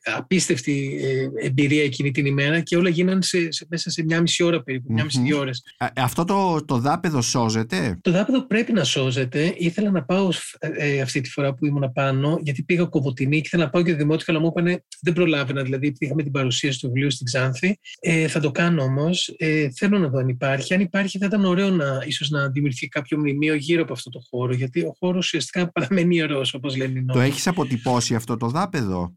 [0.03, 4.43] απίστευτη ε, εμπειρία εκείνη την ημέρα και όλα γίνανε σε, σε, μέσα σε μια μισή
[4.43, 5.63] ώρα περίπου, μια μισή ώρες.
[5.95, 9.53] Αυτό το, το δάπεδο σώζεται; Το δάπεδο πρέπει να σώζεται.
[9.57, 13.63] Ήθελα να πάω ε, αυτή τη φορά που ήμουν πάνω, γιατί πήγα κοβωτινή και ήθελα
[13.63, 15.63] να πάω και δημότυχα, αλλά μου είπανε δεν προλάβαινα.
[15.63, 17.79] Δηλαδή, είχαμε την παρουσίαση του βιβλίου στην Ξάνθη.
[17.99, 19.33] Ε, θα το κάνω όμως.
[19.37, 20.73] Ε, θέλω να δω αν υπάρχει.
[20.73, 24.19] Αν υπάρχει, θα ήταν ωραίο να, ίσως να δημιουργηθεί κάποιο μνημείο γύρω από αυτό το
[24.29, 28.47] χώρο, γιατί ο χώρος ουσιαστικά παραμένει ιερός, όπως λένε οι Το έχεις αποτυπώσει αυτό το
[28.47, 29.15] δάπεδο;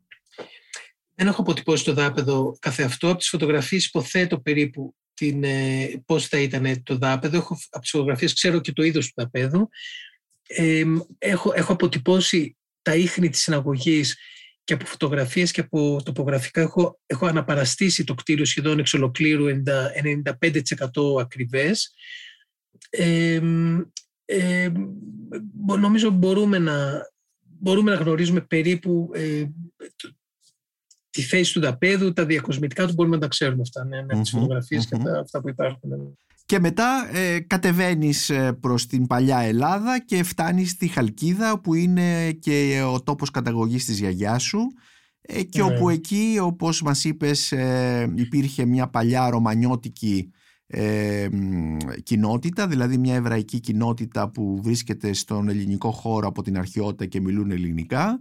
[1.19, 3.09] Δεν έχω αποτυπώσει το δάπεδο καθεαυτό.
[3.09, 7.37] Από τις φωτογραφίες υποθέτω περίπου την, ε, πώς θα ήταν το δάπεδο.
[7.37, 9.69] Έχω, από τις φωτογραφίες ξέρω και το είδος του δάπεδου.
[10.47, 10.85] Ε,
[11.19, 14.17] έχω, έχω αποτυπώσει τα ίχνη της συναγωγής
[14.65, 21.21] και από φωτογραφίες και από τοπογραφικά έχω, έχω αναπαραστήσει το κτίριο σχεδόν εξ ολοκλήρου 95%
[21.21, 21.95] ακριβές.
[22.91, 23.41] Ε,
[24.25, 24.73] ε,
[25.79, 27.01] νομίζω μπορούμε να,
[27.41, 29.45] μπορούμε να γνωρίζουμε περίπου ε,
[31.17, 34.31] τη θέση του δαπέδου, τα διακοσμητικά του μπορούμε να τα ξέρουμε αυτά, ναι, με τις
[34.31, 35.91] φωτογραφίες και τα, αυτά που υπάρχουν.
[35.91, 35.97] Ναι.
[36.47, 42.33] Και μετά ε, κατεβαίνεις ε, προς την παλιά Ελλάδα και φτάνεις στη Χαλκίδα που είναι
[42.33, 44.61] και ο τόπος καταγωγής της γιαγιάς σου
[45.21, 45.75] ε, και ναι.
[45.75, 50.31] όπου εκεί όπως μας είπες ε, υπήρχε μια παλιά ρωμανιώτικη
[50.67, 51.29] ε,
[52.03, 57.51] κοινότητα, δηλαδή μια εβραϊκή κοινότητα που βρίσκεται στον ελληνικό χώρο από την αρχαιότητα και μιλούν
[57.51, 58.17] ελληνικά ε,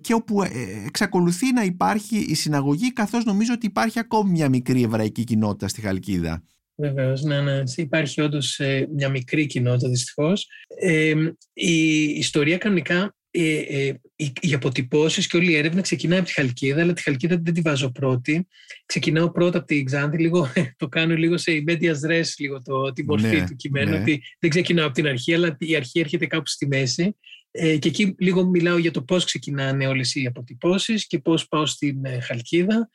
[0.00, 0.48] και όπου ε,
[0.86, 5.80] εξακολουθεί να υπάρχει η συναγωγή καθώς νομίζω ότι υπάρχει ακόμη μια μικρή εβραϊκή κοινότητα στη
[5.80, 6.42] Χαλκίδα.
[6.76, 7.62] Βεβαίως, ναι, ναι.
[7.76, 10.46] Υπάρχει όντως ε, μια μικρή κοινότητα δυστυχώς.
[11.52, 16.32] η ιστορία κανονικά ε, ε, οι, οι αποτυπώσεις και όλη η έρευνα ξεκινάει από τη
[16.32, 18.46] Χαλκίδα, αλλά τη Χαλκίδα δεν τη βάζω πρώτη.
[18.86, 23.04] Ξεκινάω πρώτα από τη Ξάνθη, λίγο, το κάνω λίγο σε medias res, λίγο το, την
[23.04, 23.90] μορφή ναι, του κειμένου.
[23.90, 24.00] Ναι.
[24.00, 27.16] Ότι δεν ξεκινάω από την αρχή, αλλά η αρχή έρχεται κάπου στη μέση.
[27.56, 31.66] Ε, και εκεί λίγο μιλάω για το πώς ξεκινάνε όλες οι αποτυπώσεις και πώς πάω
[31.66, 32.90] στην ε, Χαλκίδα.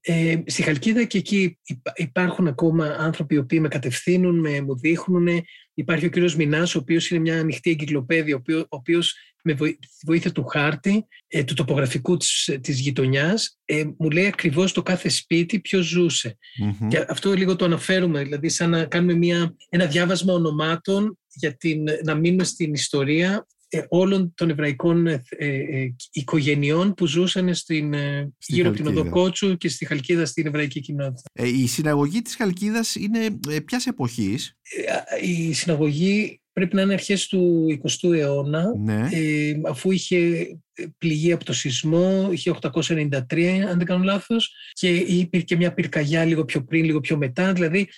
[0.00, 1.58] Ε, στη Χαλκίδα και εκεί
[1.94, 5.28] υπάρχουν ακόμα άνθρωποι οι οποίοι με κατευθύνουν, με, μου δείχνουν.
[5.74, 9.56] Υπάρχει ο κύριος Μινάς, ο οποίος είναι μια ανοιχτή εγκυκλοπαίδεια, ο οποίος με
[10.06, 15.08] βοήθεια του χάρτη, ε, του τοπογραφικού της, της γειτονιάς, ε, μου λέει ακριβώς το κάθε
[15.08, 16.38] σπίτι ποιος ζούσε.
[16.88, 21.84] Και αυτό λίγο το αναφέρουμε, δηλαδή σαν να κάνουμε μια, ένα διάβασμα ονομάτων για την,
[22.04, 23.55] να μείνουμε στην ιστορία ε,
[23.88, 27.94] όλων των εβραϊκών ε, ε, οικογενειών που ζούσαν στην,
[28.46, 31.30] γύρω από την Οδοκότσου και στη Χαλκίδα στην εβραϊκή κοινότητα.
[31.44, 34.56] η συναγωγή της Χαλκίδας είναι ποιας εποχής;
[35.22, 39.08] Η συναγωγή πρέπει να είναι αρχές του 20ου αιώνα, ναι.
[39.12, 40.46] ε, αφού είχε
[40.98, 46.44] πληγεί από το σεισμό, είχε 893 αν δεν κάνω λάθος, και υπήρχε μια πυρκαγιά λίγο
[46.44, 47.88] πιο πριν, λίγο πιο μετά, δηλαδή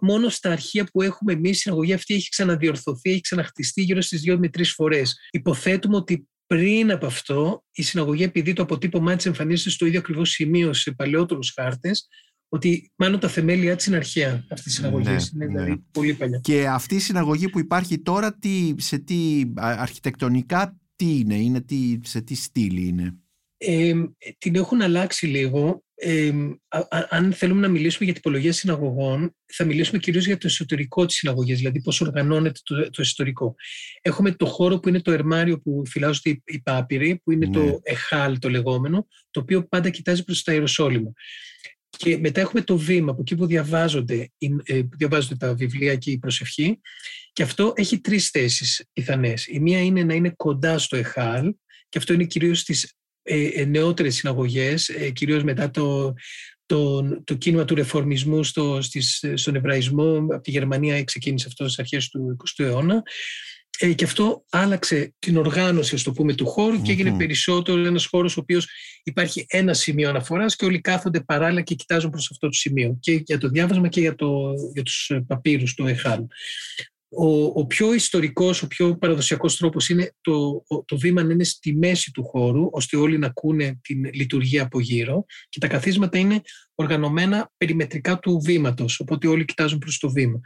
[0.00, 4.20] μόνο στα αρχεία που έχουμε εμείς η συναγωγή αυτή έχει ξαναδιορθωθεί, έχει ξαναχτιστεί γύρω στις
[4.20, 5.16] δύο με τρεις φορές.
[5.30, 10.30] Υποθέτουμε ότι πριν από αυτό, η συναγωγή, επειδή το αποτύπωμά της εμφανίζεται στο ίδιο ακριβώς
[10.30, 12.08] σημείο σε παλαιότερους χάρτες,
[12.52, 15.08] ότι μάλλον τα θεμέλια της είναι αρχαία αυτή τη συναγωγή.
[15.08, 15.46] Ναι, είναι ναι.
[15.46, 16.38] δηλαδή πολύ παλιά.
[16.42, 21.60] Και αυτή η συναγωγή που υπάρχει τώρα, τι, σε τι α, αρχιτεκτονικά, τι είναι, είναι
[21.60, 23.14] τι, σε τι στήλη είναι;
[23.56, 23.92] Ε,
[24.38, 25.84] την έχουν αλλάξει λίγο.
[26.02, 26.32] Ε,
[26.68, 31.06] α- α- αν θέλουμε να μιλήσουμε για τυπολογία συναγωγών, θα μιλήσουμε κυρίως για το εσωτερικό
[31.06, 33.54] της συναγωγής, δηλαδή πώς οργανώνεται το, το εσωτερικό.
[34.00, 37.52] Έχουμε το χώρο που είναι το ερμάριο που φυλάζονται οι, οι πάπυροι, που είναι Ναι.
[37.52, 41.12] το εχάλ το λεγόμενο, το οποίο πάντα κοιτάζει προς τα Ιεροσόλυμα.
[41.96, 45.96] Και μετά έχουμε το βήμα, από εκεί που διαβάζονται, οι- ε, που διαβάζονται τα βιβλία
[45.96, 46.80] και η προσευχή.
[47.32, 49.46] Και αυτό έχει τρεις θέσεις πιθανές.
[49.46, 51.54] Η μία είναι να είναι κοντά στο εχάλ,
[51.88, 56.14] και αυτό είναι κυρίως στις ε, ε, νεότερες συναγωγές, ε, κυρίως μετά το,
[56.66, 60.16] το, το κίνημα του ρεφορμισμού στο, στις, στον Εβραϊσμό.
[60.16, 63.02] Από τη Γερμανία ξεκίνησε αυτό στις αρχές του 20ου αιώνα.
[63.82, 67.16] Ε, και αυτό άλλαξε την οργάνωση, ας το πούμε, του χώρου και έγινε Μμμ.
[67.16, 68.68] περισσότερο ένας χώρος ο οποίος
[69.02, 73.12] υπάρχει ένα σημείο αναφοράς και όλοι κάθονται παράλληλα και κοιτάζουν προς αυτό το σημείο και
[73.12, 76.20] για το διάβασμα και για, το, για τους ε, παπύρους, το εχάλ.
[77.12, 81.44] Ο, ο πιο ιστορικός, ο πιο παραδοσιακός τρόπος είναι το, ο- το βήμα να είναι
[81.44, 86.18] στη μέση του χώρου, ώστε όλοι να ακούνε την λειτουργία από γύρω και τα καθίσματα
[86.18, 86.40] είναι
[86.74, 90.40] οργανωμένα περιμετρικά του βήματος, οπότε όλοι κοιτάζουν προς το βήμα.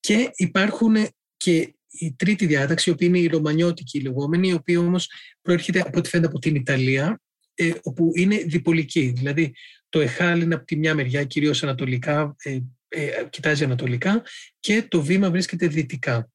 [0.00, 0.94] Και υπάρχουν
[1.36, 5.10] και η τρίτη διάταξη, η οποία είναι η ρωμανιώτικη η λεγόμενη, η οποία όμως
[5.42, 7.20] προέρχεται από ό,τι φαίνεται από την Ιταλία,
[7.54, 9.12] ε, όπου είναι διπολική.
[9.16, 9.54] Δηλαδή
[9.88, 14.22] το εχάλ είναι από τη μια μεριά, κυρίως ανατολικά, ε, ε, κοιτάζει ανατολικά
[14.60, 16.30] και το βήμα βρίσκεται δυτικά.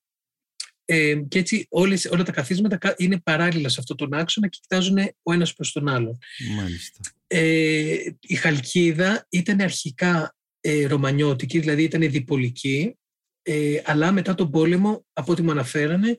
[0.85, 4.57] Ε, και έτσι όλες, όλα τα καθίσματα κα- είναι παράλληλα σε αυτόν τον άξονα και
[4.61, 6.17] κοιτάζουν ο ένας προς τον άλλον.
[6.55, 6.99] Μάλιστα.
[7.27, 12.97] Ε, η Χαλκίδα ήταν αρχικά ε, ρωμανιώτικη, δηλαδή ήταν διπολική,
[13.47, 16.17] ε, αλλά μετά τον πόλεμο, από ό,τι μου αναφέρανε,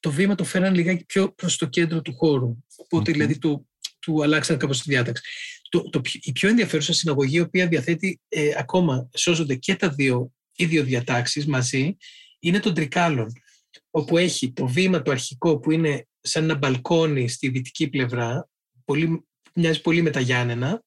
[0.00, 2.56] το βήμα το φέραν λιγάκι πιο προς το κέντρο του χώρου.
[2.76, 3.16] Οπότε Μμμ.
[3.18, 3.66] δηλαδή το,
[3.98, 5.22] του αλλάξαν κάπως τη διάταξη.
[5.68, 9.88] Το, το, πιο- η πιο ενδιαφέρουσα συναγωγή, η οποία διαθέτει ε, ακόμα, σώζονται και τα
[9.88, 11.96] δύο, οι δύο διατάξεις μαζί,
[12.38, 13.32] είναι των Τρικάλων,
[13.90, 18.48] όπου έχει το βήμα το αρχικό που είναι σαν ένα μπαλκόνι στη δυτική πλευρά,
[18.84, 20.82] πολύ, μοιάζει πολύ με τα Γιάννενα,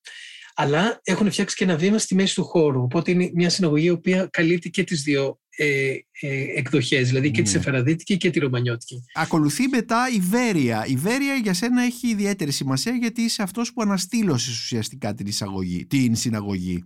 [0.55, 2.81] αλλά έχουν φτιάξει και ένα βήμα στη μέση του χώρου.
[2.81, 7.41] Οπότε είναι μια συναγωγή η οποία καλύπτει και τις δύο ε, ε, εκδοχές, δηλαδή και
[7.41, 7.57] τη Ναι.
[7.57, 9.03] Σεφαραδίτικη και τη Ρωμανιώτικη.
[9.13, 10.85] Ακολουθεί μετά η Βέρεια.
[10.87, 15.85] Η Βέρεια για σένα έχει ιδιαίτερη σημασία γιατί είσαι αυτός που αναστήλωσες ουσιαστικά την, εισαγωγή,
[15.85, 16.83] την συναγωγή.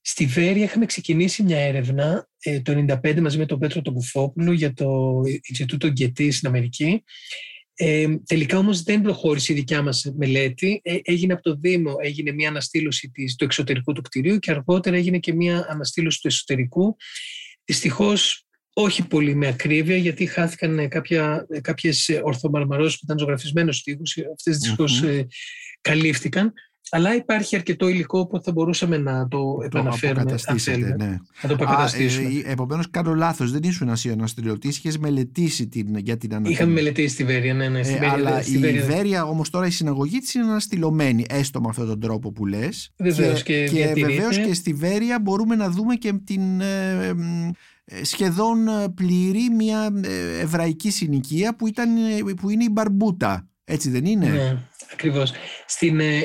[0.00, 4.52] Στη Βέρεια είχαμε ξεκινήσει μια έρευνα ε, το 1995 μαζί με τον Πέτρο τον Κουφόπουλο
[4.52, 7.04] για το Ινστιτούτο Γκετή στην Αμερική.
[7.74, 10.80] Ε, τελικά όμως δεν προχώρησε η δικιά μας μελέτη.
[10.84, 14.96] Ε, έγινε από το Δήμο, έγινε μια αναστήλωση της, του εξωτερικού του κτηρίου και αργότερα
[14.96, 16.96] έγινε και μια αναστήλωση του εσωτερικού.
[17.64, 23.18] Δυστυχώς όχι πολύ με ακρίβεια γιατί χάθηκαν ε, κάποια, ε, κάποιες ε, ορθομαρμαρώσεις που ήταν
[23.18, 24.16] ζωγραφισμένους στίχους.
[24.34, 25.08] Αυτές δυστυχώς Μμμ.
[25.08, 25.26] ε,
[25.80, 26.52] καλύφθηκαν.
[26.90, 30.20] Αλλά υπάρχει αρκετό υλικό που θα μπορούσαμε να το Το επαναφέρουμε.
[30.20, 31.04] αν αποκαταστήσετε, θέλουμε.
[31.04, 31.16] ναι.
[31.42, 32.28] Να το αποκαταστήσουμε.
[32.44, 33.50] ε, Επομένως, κάνω λάθος.
[33.52, 34.68] Δεν ήσουν εσύ ο αναστηλωτή.
[34.68, 36.54] Είχες μελετήσει την, για την ανατολή.
[36.54, 37.82] Είχαμε μελετήσει στη Βέρεια, ναι, ναι.
[37.82, 38.84] Στη Ε, Βέρεια, αλλά στη η Βέρεια.
[38.84, 42.90] Βέρεια όμως τώρα η συναγωγή της είναι αναστηλωμένη, έστω με αυτόν τον τρόπο που λες.
[42.98, 44.08] Βεβαίως, και διατηρείται.
[44.14, 47.48] βεβαίως και στη Βέρεια μπορούμε να δούμε και την ε, ε, μ,
[47.84, 53.46] ε, σχεδόν ε, πλήρη μια ε, εβραϊκή συνοικία που, ήταν, ε, που είναι η Μπαρμπούτα.
[53.64, 54.58] Έτσι δεν είναι; Ναι,
[54.92, 55.32] ακριβώς.
[55.66, 56.22] Στην, ε, ε,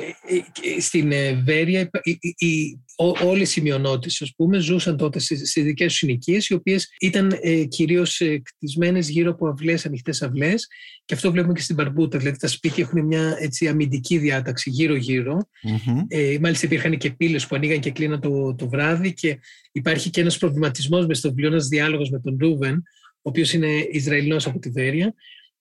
[0.75, 4.97] ε, στην ε, Βέρεια υπα- οι- οι- οι- ό- όλες οι μειονότητες ας πούμε, ζούσαν
[4.97, 9.47] τότε στις, στις δικές τους συνοικίες οι οποίες ήταν ε, κυρίως ε, κτισμένες γύρω από
[9.47, 10.67] αυλές, ανοιχτές αυλές
[11.05, 15.49] και αυτό βλέπουμε και στην Παρμπούτα, δηλαδή τα σπίτια έχουν μια έτσι, αμυντική διάταξη γύρω-γύρω
[15.63, 15.99] Μμμ.
[16.07, 19.39] Ε, μάλιστα υπήρχαν και πύλες που ανοίγαν και κλείναν το, το βράδυ και
[19.71, 22.83] υπάρχει και ένας προβληματισμός μες στο βιβλίο, ένας διάλογος με τον Ρούβεν,
[23.21, 25.13] ο οποίος είναι Ισραηλινός από τη Βέρεια,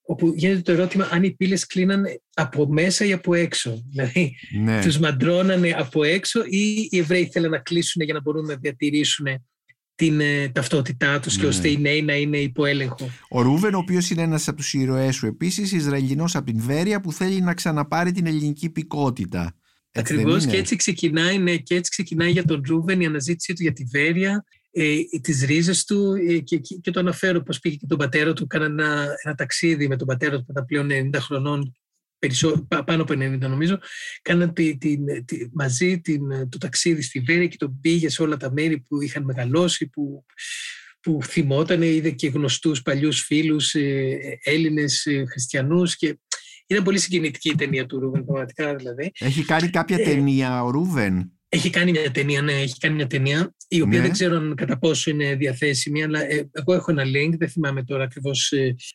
[0.06, 3.82] όπου γίνεται το ερώτημα αν οι πύλες κλείναν από μέσα ή από έξω.
[3.90, 4.80] Δηλαδή, Ναι.
[4.82, 9.26] τους μαντρώνανε από έξω ή οι Εβραίοι θέλαν να κλείσουν για να μπορούν να διατηρήσουν
[9.94, 11.48] την ε, ταυτότητά τους και Ναι.
[11.48, 13.10] ώστε οι νέοι να είναι υπό έλεγχο.
[13.28, 17.00] Ο Ρούβεν, ο οποίος είναι ένας από τους ήρωές σου επίσης, Ισραηλινός από την Βέρεια,
[17.00, 19.56] που θέλει να ξαναπάρει την ελληνική υπηκότητα.
[19.90, 23.06] Έτσι δεν Ακριβώς είναι; και έτσι ξεκινάει, ναι, και έτσι ξεκινάει για τον Ρούβεν η
[23.06, 24.44] αναζήτησή του για τη Βέρεια,
[24.78, 28.32] ε, τις ρίζες του ε, και, και, και το αναφέρω πως πήγε και τον πατέρα
[28.32, 31.76] του, κάνανε ένα, ένα ταξίδι με τον πατέρα του που ήταν πλέον 90 χρονών,
[32.18, 33.78] περισσό, πα- πάνω από 90 νομίζω,
[34.22, 38.36] κάναν τη, την- τη- μαζί την, το ταξίδι στη Βέρεια και τον πήγε σε όλα
[38.36, 40.24] τα μέρη που είχαν μεγαλώσει, που,
[41.00, 46.18] που θυμόταν, είδε και γνωστούς παλιούς φίλους, ε, Έλληνες, ε, χριστιανούς και
[46.66, 49.12] είναι πολύ συγκινητική η ταινία του Ρούβεν, πραγματικά δηλαδή.
[49.18, 53.06] Έχει κάνει κάποια Ε, ταινία ο Ρούβεν; Έχει κάνει μια ταινία, ναι, έχει κάνει μια
[53.06, 54.02] ταινία, η οποία Ναι.
[54.04, 57.84] δεν ξέρω αν κατά πόσο είναι διαθέσιμη, αλλά ε, εγώ έχω ένα link, δεν θυμάμαι
[57.84, 58.52] τώρα ακριβώς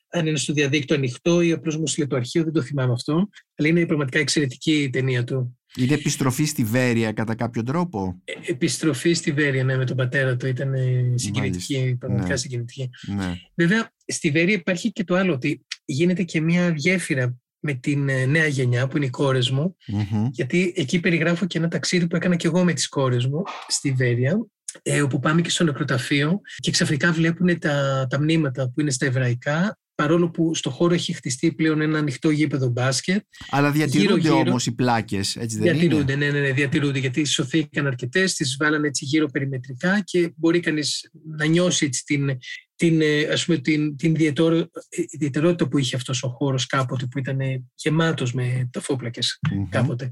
[0.09, 3.29] αν είναι στο διαδίκτυο ανοιχτό ή απλώς μου στείλε το αρχείο, δεν το θυμάμαι αυτό.
[3.55, 5.55] Αλλά είναι πραγματικά εξαιρετική η ταινία του.
[5.75, 10.35] Είναι επιστροφή στη Βέρεια κατά κάποιο τρόπο; Ε, επιστροφή στη Βέρεια, ναι, με τον πατέρα
[10.35, 10.47] του.
[10.47, 10.73] Ήταν
[11.15, 12.37] συγκινητική, πραγματικά Ναι.
[12.37, 12.89] συγκινητική.
[13.15, 13.33] Ναι.
[13.55, 18.25] Βέβαια, στη Βέρεια υπάρχει και το άλλο, ότι γίνεται και μια γέφυρα με την ε,
[18.25, 20.27] νέα γενιά που είναι οι κόρες μου, Μμμ.
[20.31, 23.91] γιατί εκεί περιγράφω και ένα ταξίδι που έκανα και εγώ με τις κόρες μου στη
[23.91, 24.45] Βέρεια,
[24.81, 29.05] ε, όπου πάμε και στο νεκροταφείο και ξαφνικά βλέπουν τα, τα μνήματα που είναι στα
[29.05, 33.23] εβραϊκά, παρόλο που στο χώρο έχει χτιστεί πλέον ένα ανοιχτό γήπεδο μπάσκετ.
[33.49, 34.49] Αλλά διατηρούνται Γύρω-γύρω.
[34.49, 38.55] όμως οι πλάκες, έτσι δεν διατηρούνται, είναι; ναι, ναι, ναι, διατηρούνται, γιατί σωθήκαν αρκετές, τις
[38.59, 42.29] βάλανε έτσι γύρω περιμετρικά και μπορεί κανείς να νιώσει έτσι την,
[42.75, 47.05] την, ε, ας πούμε, την, την ιδιαιτερο- ε, ιδιαιτερότητα που είχε αυτός ο χώρος κάποτε
[47.05, 49.69] που ήταν ε, γεμάτος με ταφόπλακες Μμμ.
[49.69, 50.11] κάποτε.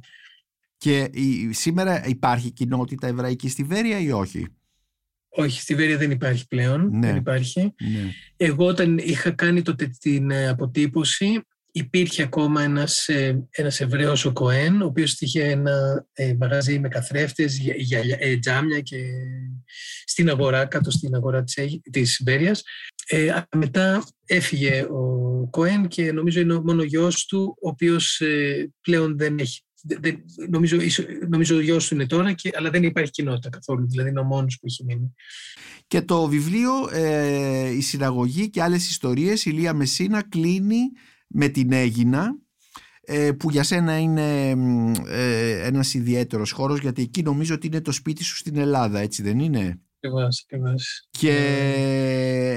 [0.79, 4.47] Και η- σήμερα υπάρχει κοινότητα εβραϊκή στη Βέρεια ή όχι;
[5.29, 6.89] Όχι, στη Βέρεια δεν υπάρχει πλέον.
[6.91, 7.07] Ναι.
[7.07, 7.61] Δεν υπάρχει.
[7.61, 8.11] Ναι.
[8.37, 14.33] Εγώ όταν είχα κάνει τότε την ε, αποτύπωση υπήρχε ακόμα ένας, ε, ένας Εβραίος ο
[14.33, 18.97] Κοέν ο οποίος είχε ένα ε, μαγαζί με καθρέφτες, για, για- ε, τζάμια και
[20.05, 22.63] στην αγορά, κάτω στην αγορά της, Αίγυ- της Βέρειας.
[23.07, 27.69] Ε, α, μετά έφυγε ο Κοέν και νομίζω είναι ο- μόνος ο γιος του ο
[27.69, 29.68] οποίος ε, πλέον δεν έχει δεν- δεν-
[30.49, 33.87] νομίζω, ίσο- νομίζω ο γιος του είναι τώρα, και, αλλά δεν υπάρχει κοινότητα καθόλου.
[33.87, 35.13] Δηλαδή είναι ο μόνος που έχει μείνει.
[35.87, 40.81] Και το βιβλίο ε, «Η συναγωγή και άλλες ιστορίες» η Λία Μεσίνα κλείνει
[41.27, 42.37] με την Έγινα
[43.11, 47.81] ε, που για σένα είναι μ, ε, ένας ιδιαίτερος χώρος γιατί εκεί νομίζω ότι είναι
[47.81, 51.07] το σπίτι σου στην Ελλάδα έτσι δεν είναι; Ακριβώς, ακριβώς.
[51.09, 51.33] και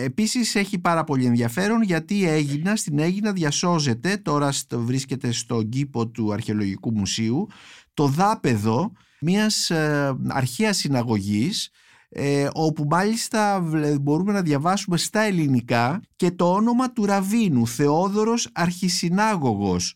[0.04, 5.68] επίσης έχει πάρα πολύ ενδιαφέρον γιατί η Έγινα, στην Έγινα διασώζεται τώρα στο, βρίσκεται στον
[5.68, 7.48] κήπο του Αρχαιολογικού Μουσείου
[7.94, 11.70] το δάπεδο μιας ε, αρχαίας συναγωγής
[12.08, 18.48] ε, όπου μάλιστα βλε- μπορούμε να διαβάσουμε στα ελληνικά και το όνομα του Ραβίνου Θεόδωρος
[18.52, 19.94] Αρχισυνάγωγος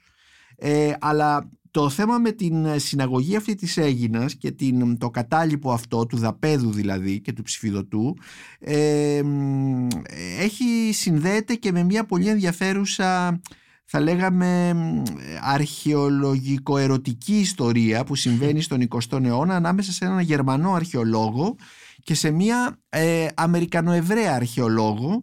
[0.56, 6.06] ε, αλλά το θέμα με την συναγωγή αυτή της Έγινας και την, το κατάλοιπο αυτό
[6.06, 8.16] του δαπέδου δηλαδή και του ψηφιδωτού
[8.58, 9.86] ε, μ,
[10.40, 13.40] έχει συνδέεται και με μια πολύ ενδιαφέρουσα
[13.84, 15.02] θα λέγαμε μ,
[15.40, 21.56] αρχαιολογικο-ερωτική ιστορία που συμβαίνει στον 20ο αιώνα ανάμεσα σε έναν Γερμανό αρχαιολόγο
[22.02, 25.20] και σε μια ε, Αμερικανοεβραία αρχαιολόγο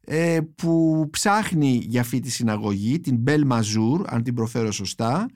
[0.00, 5.26] ε, που ψάχνει για αυτή τη συναγωγή, την Μπέλ Μαζούρ, αν την προφέρω σωστά,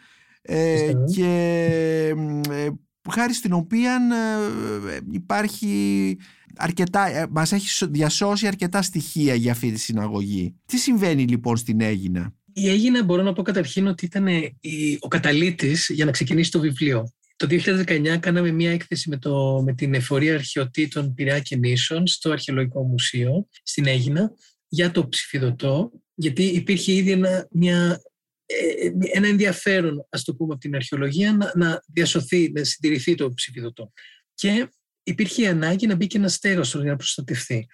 [0.43, 1.05] ε, Σωστά.
[1.15, 2.69] και μ, ε,
[3.11, 3.99] χάρη στην οποία
[4.93, 6.17] ε, υπάρχει
[6.57, 10.55] αρκετά, ε, μας έχει σω- διασώσει αρκετά στοιχεία για αυτή τη συναγωγή.
[10.67, 14.27] Τι συμβαίνει λοιπόν στην Έγινα; Η Έγινα μπορώ να πω καταρχήν ότι ήταν
[14.61, 17.13] η- ο καταλήτης για να ξεκινήσει το βιβλίο.
[17.37, 22.31] Το 2019 κάναμε μια έκθεση με, το, με την Εφορία Αρχαιοτήτων Πειραιά και Νήσων στο
[22.31, 24.33] Αρχαιολογικό Μουσείο στην Έγινα
[24.69, 28.01] για το ψηφιδωτό, γιατί υπήρχε ήδη ένα, μια, ε,
[29.13, 33.93] ένα ενδιαφέρον, ας το πούμε, από την αρχαιολογία να, να διασωθεί, να συντηρηθεί το ψηφιδωτό.
[34.35, 34.69] Και
[35.03, 37.67] υπήρχε η ανάγκη να μπει και ένα στέγαστρο για να προστατευτεί.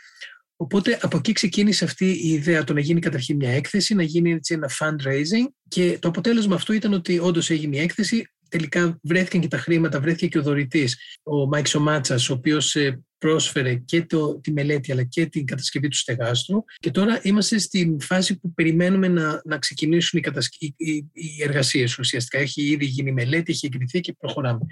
[0.57, 4.33] Οπότε από εκεί ξεκίνησε αυτή η ιδέα το να γίνει καταρχήν μια έκθεση, να γίνει
[4.33, 8.31] έτσι ένα fundraising και το αποτέλεσμα αυτού ήταν ότι όντως έγινε η έκθεση.
[8.49, 12.77] Τελικά βρέθηκαν και τα χρήματα, βρέθηκε και ο δωρητής, ο Μάικ Σομάτσα, ο οποίος
[13.18, 16.64] πρόσφερε και το, τη μελέτη αλλά και την κατασκευή του στεγάστρου.
[16.81, 20.55] Και τώρα είμαστε στην φάση που περιμένουμε να, να ξεκινήσουν οι, κατασκ...
[20.59, 21.98] οι, οι, οι εργασίες.
[21.98, 24.66] Ουσιαστικά έχει ήδη γίνει η μελέτη, έχει εγκριθεί και προχωράμε.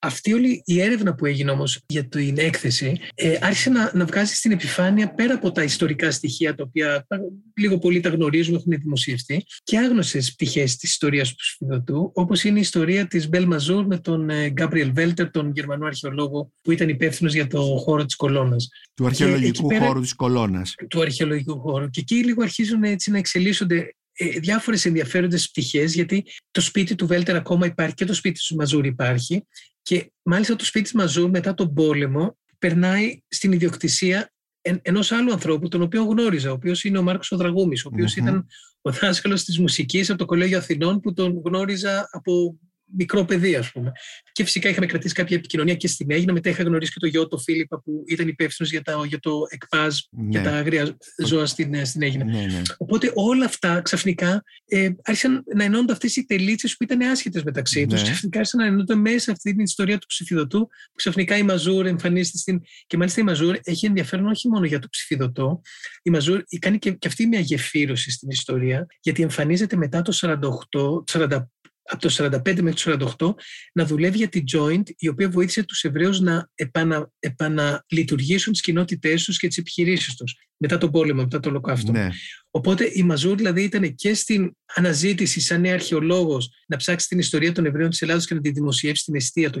[0.00, 4.34] Αυτή όλη η έρευνα που έγινε όμως για την έκθεση ε, άρχισε να, να βγάζει
[4.34, 7.20] στην επιφάνεια πέρα από τα ιστορικά στοιχεία τα οποία τα-
[7.56, 12.58] λίγο πολύ τα γνωρίζουμε, έχουν δημοσιευτεί και άγνωσε πτυχές της ιστορίας του Σφιδωτού, όπως είναι
[12.58, 16.88] η ιστορία της Μπέλ Μαζούρ με τον ε, Γκάμπριελ Βέλτερ, τον Γερμανό αρχαιολόγο που ήταν
[16.88, 20.74] υπεύθυνος για το χώρο της κολόνας Του αρχαιολογικού εκεί πέρα- χώρου της κολόνας.
[20.88, 21.90] του αρχαιολογικού χώρου.
[21.90, 27.06] Και εκεί λίγο αρχίζουν έτσι να εξελίσσονται ε, διάφορες ενδιαφέροντες πτυχές, γιατί το σπίτι του
[27.06, 29.46] Βέλτερ ακόμα υπάρχει και το σπίτι του Μαζούρ υπάρχει.
[29.82, 35.32] Και μάλιστα το σπίτι της Μαζούρ μετά τον πόλεμο περνάει στην ιδιοκτησία εν, ενός άλλου
[35.32, 38.26] ανθρώπου, τον οποίο γνώριζα, ο οποίος είναι ο Μάρκος ο Δραγούμης, ο οποίος Μμμ.
[38.26, 38.46] ήταν
[38.80, 42.58] ο δάσκαλος της μουσικής από το Κολέγιο Αθηνών που τον γνώριζα από
[42.96, 43.92] μικρό παιδί, ας πούμε.
[44.32, 46.32] Και φυσικά είχαμε κρατήσει κάποια επικοινωνία και στην Έγινα.
[46.32, 49.42] Μετά είχα γνωρίσει και τον γιο του Φίλιππα που ήταν υπεύθυνος για, τα- για το
[49.48, 49.98] ΕΚΠΑΖ
[50.28, 50.46] για Ναι.
[50.50, 52.24] τα αγρία ζώα στην, ε, στην Έγινα.
[52.24, 52.62] Ναι, ναι.
[52.76, 57.86] Οπότε όλα αυτά ξαφνικά ε, άρχισαν να ενώνονται αυτές οι τελίτσες που ήταν άσχετες μεταξύ
[57.86, 58.02] τους.
[58.02, 58.08] Ναι.
[58.08, 61.86] Ξαφνικά άρχισαν να ενώνονται μέσα σε αυτή την ιστορία του ψηφιδωτού, που ξαφνικά η Μαζούρ
[61.86, 62.60] εμφανίζεται στην.
[62.86, 65.60] Και μάλιστα η Μαζούρ έχει ενδιαφέρον όχι μόνο για το ψηφιδωτό.
[66.02, 71.04] Η Μαζούρ κάνει και, και αυτή μια γεφύρωση στην ιστορία, γιατί εμφανίζεται μετά το 48,
[71.12, 71.48] 40,
[71.90, 73.34] από το 45 μέχρι το 48
[73.72, 79.24] να δουλεύει για την Joint, η οποία βοήθησε τους Εβραίους να επανα, επαναλειτουργήσουν τις κοινότητές
[79.24, 81.98] τους και τις επιχειρήσεις τους μετά τον πόλεμο, μετά το ολοκαύτωμα.
[81.98, 82.08] ναι.
[82.50, 87.52] Οπότε η Μαζούρ δηλαδή ήταν και στην αναζήτηση σαν νέα αρχαιολόγος να ψάξει την ιστορία
[87.52, 89.58] των Εβραίων της Ελλάδος και να τη δημοσιεύσει στην αιστεία το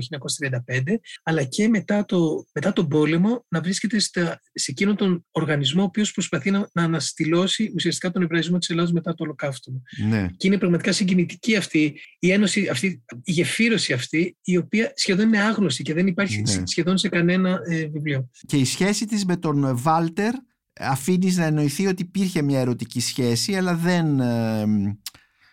[0.66, 0.80] 1935,
[1.22, 5.84] αλλά και μετά, το, μετά τον πόλεμο να βρίσκεται στα, σε εκείνον τον οργανισμό ο
[5.84, 9.80] οποίος προσπαθεί να, να αναστηλώσει ουσιαστικά τον Εβραϊσμό της Ελλάδος μετά το ολοκαύτωμα.
[10.08, 10.28] Ναι.
[10.36, 15.40] Και είναι πραγματικά συγκινητική αυτή η ένωση, αυτή, η γεφύρωση αυτή, η οποία σχεδόν είναι
[15.40, 16.62] άγνωστη και δεν υπάρχει Ναι.
[16.66, 18.30] σχεδόν σε κανένα ε, βιβλίο.
[18.46, 20.32] Και η σχέση της με τον Βάλτερ
[20.80, 24.64] αφήνεις να εννοηθεί ότι υπήρχε μια ερωτική σχέση αλλά δεν, ε,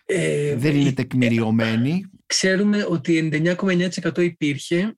[0.06, 2.10] Ε, δεν είναι ε, τεκμηριωμένη.
[2.26, 4.96] Ξέρουμε ότι 99,9% υπήρχε,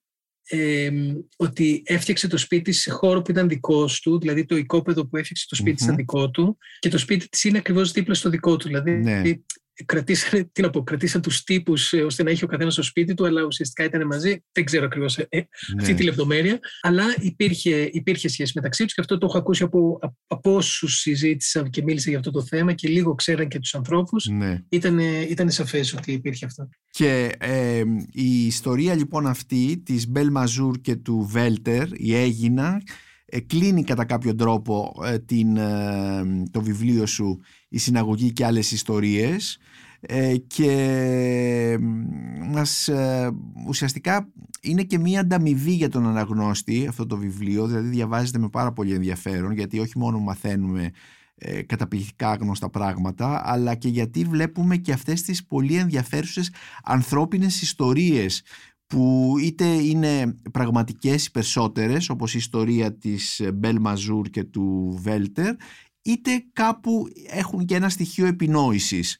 [0.48, 0.90] ε,
[1.36, 5.46] ότι έφτιαξε το σπίτι σε χώρο που ήταν δικός του, δηλαδή το οικόπεδο που έφτιαξε
[5.48, 5.92] το σπιτι της Μμμ.
[5.92, 8.66] ήταν δικό του και το σπίτι της είναι ακριβώς δίπλα στο δικό του.
[8.66, 9.22] Δηλαδή Ναι.
[9.84, 13.14] Κρατήσανε, τι να πω, κρατήσαν τους τύπους ε, ώστε να έχει ο καθένας στο σπίτι
[13.14, 14.44] του, αλλά ουσιαστικά ήταν μαζί.
[14.52, 15.40] Δεν ξέρω ακριβώς ε, ε,
[15.78, 16.08] αυτή τη Ναι.
[16.10, 21.00] λεπτομέρεια, αλλά υπήρχε, υπήρχε σχέση μεταξύ τους και αυτό το έχω ακούσει από, από όσους
[21.00, 24.26] συζήτησα και μίλησα για αυτό το θέμα και λίγο ξέραν και τους ανθρώπους.
[24.26, 24.62] Ναι.
[24.68, 24.98] Ήταν,
[25.28, 26.68] ήταν σαφές ότι υπήρχε αυτό.
[26.90, 32.82] Και ε, η ιστορία λοιπόν αυτή της Μπέλ Μαζούρ και του Βέλτερ, η Έγινα,
[33.32, 37.40] ε, κλείνει κατά κάποιο τρόπο ε, την, ε, το βιβλίο σου
[37.72, 39.58] «Η συναγωγή και άλλες ιστορίες»
[40.00, 40.70] ε, και
[41.70, 41.78] ε,
[42.52, 43.30] μας ε,
[43.66, 44.28] ουσιαστικά
[44.60, 48.94] είναι και μία ανταμοιβή για τον αναγνώστη αυτό το βιβλίο, δηλαδή διαβάζεται με πάρα πολύ
[48.94, 50.90] ενδιαφέρον γιατί όχι μόνο μαθαίνουμε
[51.34, 56.52] ε, καταπληκτικά γνωστά πράγματα αλλά και γιατί βλέπουμε και αυτές τις πολύ ενδιαφέρουσες
[56.84, 58.42] ανθρώπινες ιστορίες
[58.86, 65.54] που είτε είναι πραγματικές οι περισσότερες όπως η ιστορία της Μπέλ Μαζούρ και του Βέλτερ
[66.02, 69.18] είτε κάπου έχουν και ένα στοιχείο επινόησης.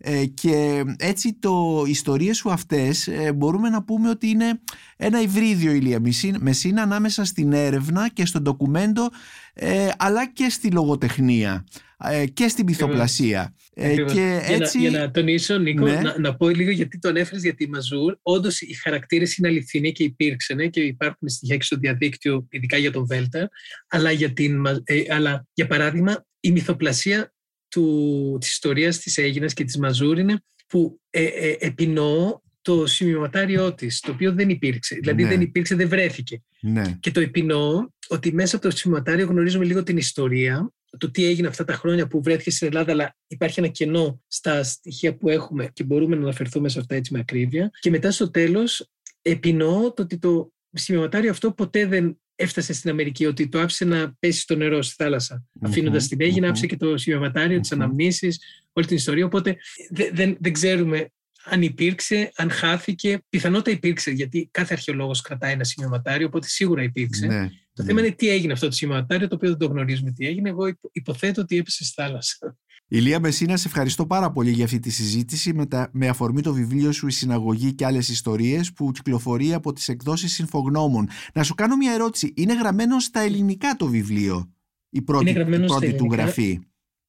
[0.00, 4.60] Ε, και έτσι το, οι ιστορίες σου αυτές ε, μπορούμε να πούμε ότι είναι
[4.96, 9.08] ένα υβρίδιο Ηλία Μεσίνα, Μεσίνα ανάμεσα στην έρευνα και στο ντοκουμέντο
[9.54, 11.64] ε, αλλά και στη λογοτεχνία
[11.98, 13.54] ε, και στην πυθοπλασία.
[13.80, 14.12] Ε, Ακριβώς.
[14.12, 14.78] και για, έτσι...
[14.78, 16.00] να, για να τονίσω, Νίκο, Ναι.
[16.00, 18.16] να, να πω λίγο γιατί τον έφερες για τη Μαζούρ.
[18.22, 22.90] Όντως οι χαρακτήρες είναι αληθινοί και υπήρξαν και υπάρχουν στοιχεία και στο διαδίκτυο, ειδικά για
[22.92, 23.44] τον Βέλτερ.
[23.88, 27.32] Αλλά για, την, Μα- ε, αλλά για παράδειγμα, η μυθοπλασία
[27.68, 33.74] του, της ιστορίας της Έγινας και της Μαζούρ είναι που ε, ε, επινοώ το σημειωματάριό
[33.74, 34.94] της, το οποίο δεν υπήρξε.
[35.00, 35.28] Δηλαδή Ναι.
[35.28, 36.42] δεν υπήρξε, δεν βρέθηκε.
[36.60, 41.24] Ναι, Και το επινοώ ότι μέσα από το σημειωματάριο γνωρίζουμε λίγο την ιστορία, το τι
[41.24, 45.28] έγινε αυτά τα χρόνια που βρέθηκες στην Ελλάδα, αλλά υπάρχει ένα κενό στα στοιχεία που
[45.28, 47.70] έχουμε και μπορούμε να αναφερθούμε σε αυτά έτσι με ακρίβεια.
[47.80, 48.90] Και μετά στο τέλος
[49.22, 54.14] επινοώ το ότι το σημειωματάριο αυτό ποτέ δεν έφτασε στην Αμερική, ότι το άφησε να
[54.18, 55.44] πέσει στο νερό, στη θάλασσα.
[55.52, 56.50] Μμμ, Αφήνοντας την Έγινα, μμμ.
[56.50, 57.82] άφησε και το σημειωματάριο, τις Μμμ.
[57.82, 58.40] αναμνήσεις,
[58.72, 59.24] όλη την ιστορία.
[59.24, 59.56] Οπότε
[59.90, 61.08] δεν, δεν, δεν ξέρουμε
[61.50, 63.22] αν υπήρξε, αν χάθηκε.
[63.28, 67.26] Πιθανότητα υπήρξε, γιατί κάθε αρχαιολόγος κρατάει ένα σημειωματάριο, οπότε σίγουρα υπήρξε.
[67.26, 67.88] ναι, Το ναι.
[67.88, 70.48] θέμα είναι τι έγινε αυτό το σημειωματάριο, το οποίο δεν το γνωρίζουμε τι έγινε.
[70.48, 72.56] Εγώ υπο- υποθέτω ότι έπεσε στη θάλασσα.
[72.90, 76.52] Ηλία Μεσίνα, σε ευχαριστώ πάρα πολύ για αυτή τη συζήτηση με, τα, με αφορμή το
[76.52, 81.08] βιβλίο σου «Η συναγωγή και άλλες ιστορίες» που κυκλοφορεί από τις εκδόσεις Συμφογνώμων.
[81.34, 82.32] Να σου κάνω μια ερώτηση.
[82.36, 84.52] Είναι γραμμένο στα ελληνικά το βιβλίο,
[84.90, 86.22] η πρώτη, Είναι γραμμένο η στα πρώτη του ελληνικά.
[86.22, 86.60] γραφή;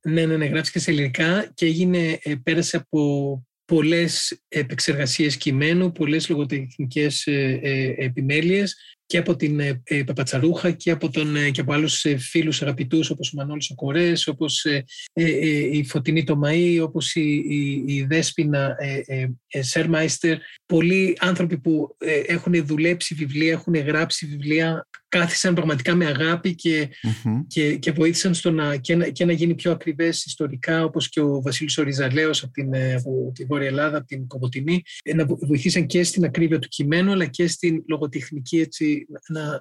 [0.01, 5.91] Ναι, ναι, ναι, γράψει και σε ελληνικά και έγινε, ε, πέρασε από πολλές επεξεργασίες κειμένου,
[5.91, 8.75] πολλές λογοτεχνικές ε, ε, επιμέλειες
[9.09, 12.61] και από την ε, ε, Παπατσαρούχα και από, τον, ε, και από άλλους ε, φίλους
[12.61, 17.43] αγαπητούς όπως ο Μανώλης ο Κορές, όπως ε, ε, ε, η Φωτεινή Τομαή, όπως η,
[17.49, 20.37] η, η Δέσποινα ε, ε, ε, Σέρμαϊστερ.
[20.65, 26.89] Πολλοί άνθρωποι που ε, έχουν δουλέψει βιβλία, έχουν γράψει βιβλία, κάθισαν πραγματικά με αγάπη και
[27.23, 27.41] Μμμ.
[27.47, 31.19] και, και βοήθησαν στο να, και, να, και να γίνει πιο ακριβές ιστορικά όπως και
[31.19, 35.25] ο Βασίλης Οριζαλέος από την, ε, από τη Βόρεια Ελλάδα, από την Κομωτινή ε, να
[35.25, 39.59] βο- βοηθήσαν και στην ακρίβεια του κειμένου αλλά και στην λογοτεχνική έτσι, να,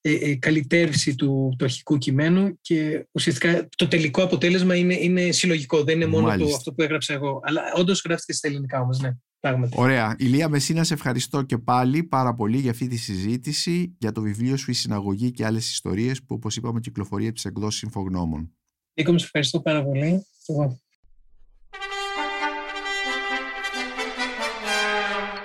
[0.00, 5.84] ε, ε, καλυτέρευση του, του αρχικού κειμένου και ουσιαστικά το τελικό αποτέλεσμα είναι, είναι συλλογικό,
[5.84, 6.56] δεν είναι μόνο το, Μάλιστα.
[6.56, 9.72] αυτό που έγραψα εγώ αλλά όντως γράφτηκε στα ελληνικά όμως, ναι, πράγματι.
[9.76, 10.16] Ωραία.
[10.18, 14.56] Ηλία Μεσίνα, σε ευχαριστώ και πάλι πάρα πολύ για αυτή τη συζήτηση για το βιβλίο
[14.56, 18.54] σου «Η συναγωγή και άλλες ιστορίες» που όπως είπαμε κυκλοφορεί από τις εκδόσεις Συμφογνώμων.
[18.94, 20.26] Νίκο, μου σε ευχαριστώ πάρα πολύ.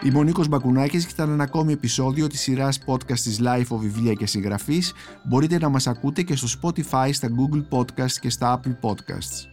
[0.05, 3.77] Είμαι ο Νίκος Μπακουνάκης και ήταν ένα ακόμη επεισόδιο της σειράς podcast της Life of
[3.77, 4.93] Βιβλία και Συγγραφής.
[5.23, 9.49] Μπορείτε να μας ακούτε και στο Spotify, στα Google Podcasts και στα Apple Podcasts.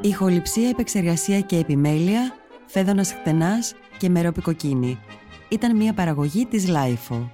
[0.00, 2.32] Ηχοληψία, επεξεργασία και επιμέλεια,
[2.66, 4.98] φέδωνας χτενάς και μερόπικοκίνη.
[5.48, 7.28] Ήταν μια παραγωγή της Lifeo.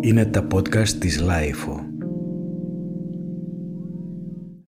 [0.00, 1.85] Είναι τα podcast της Lifeo.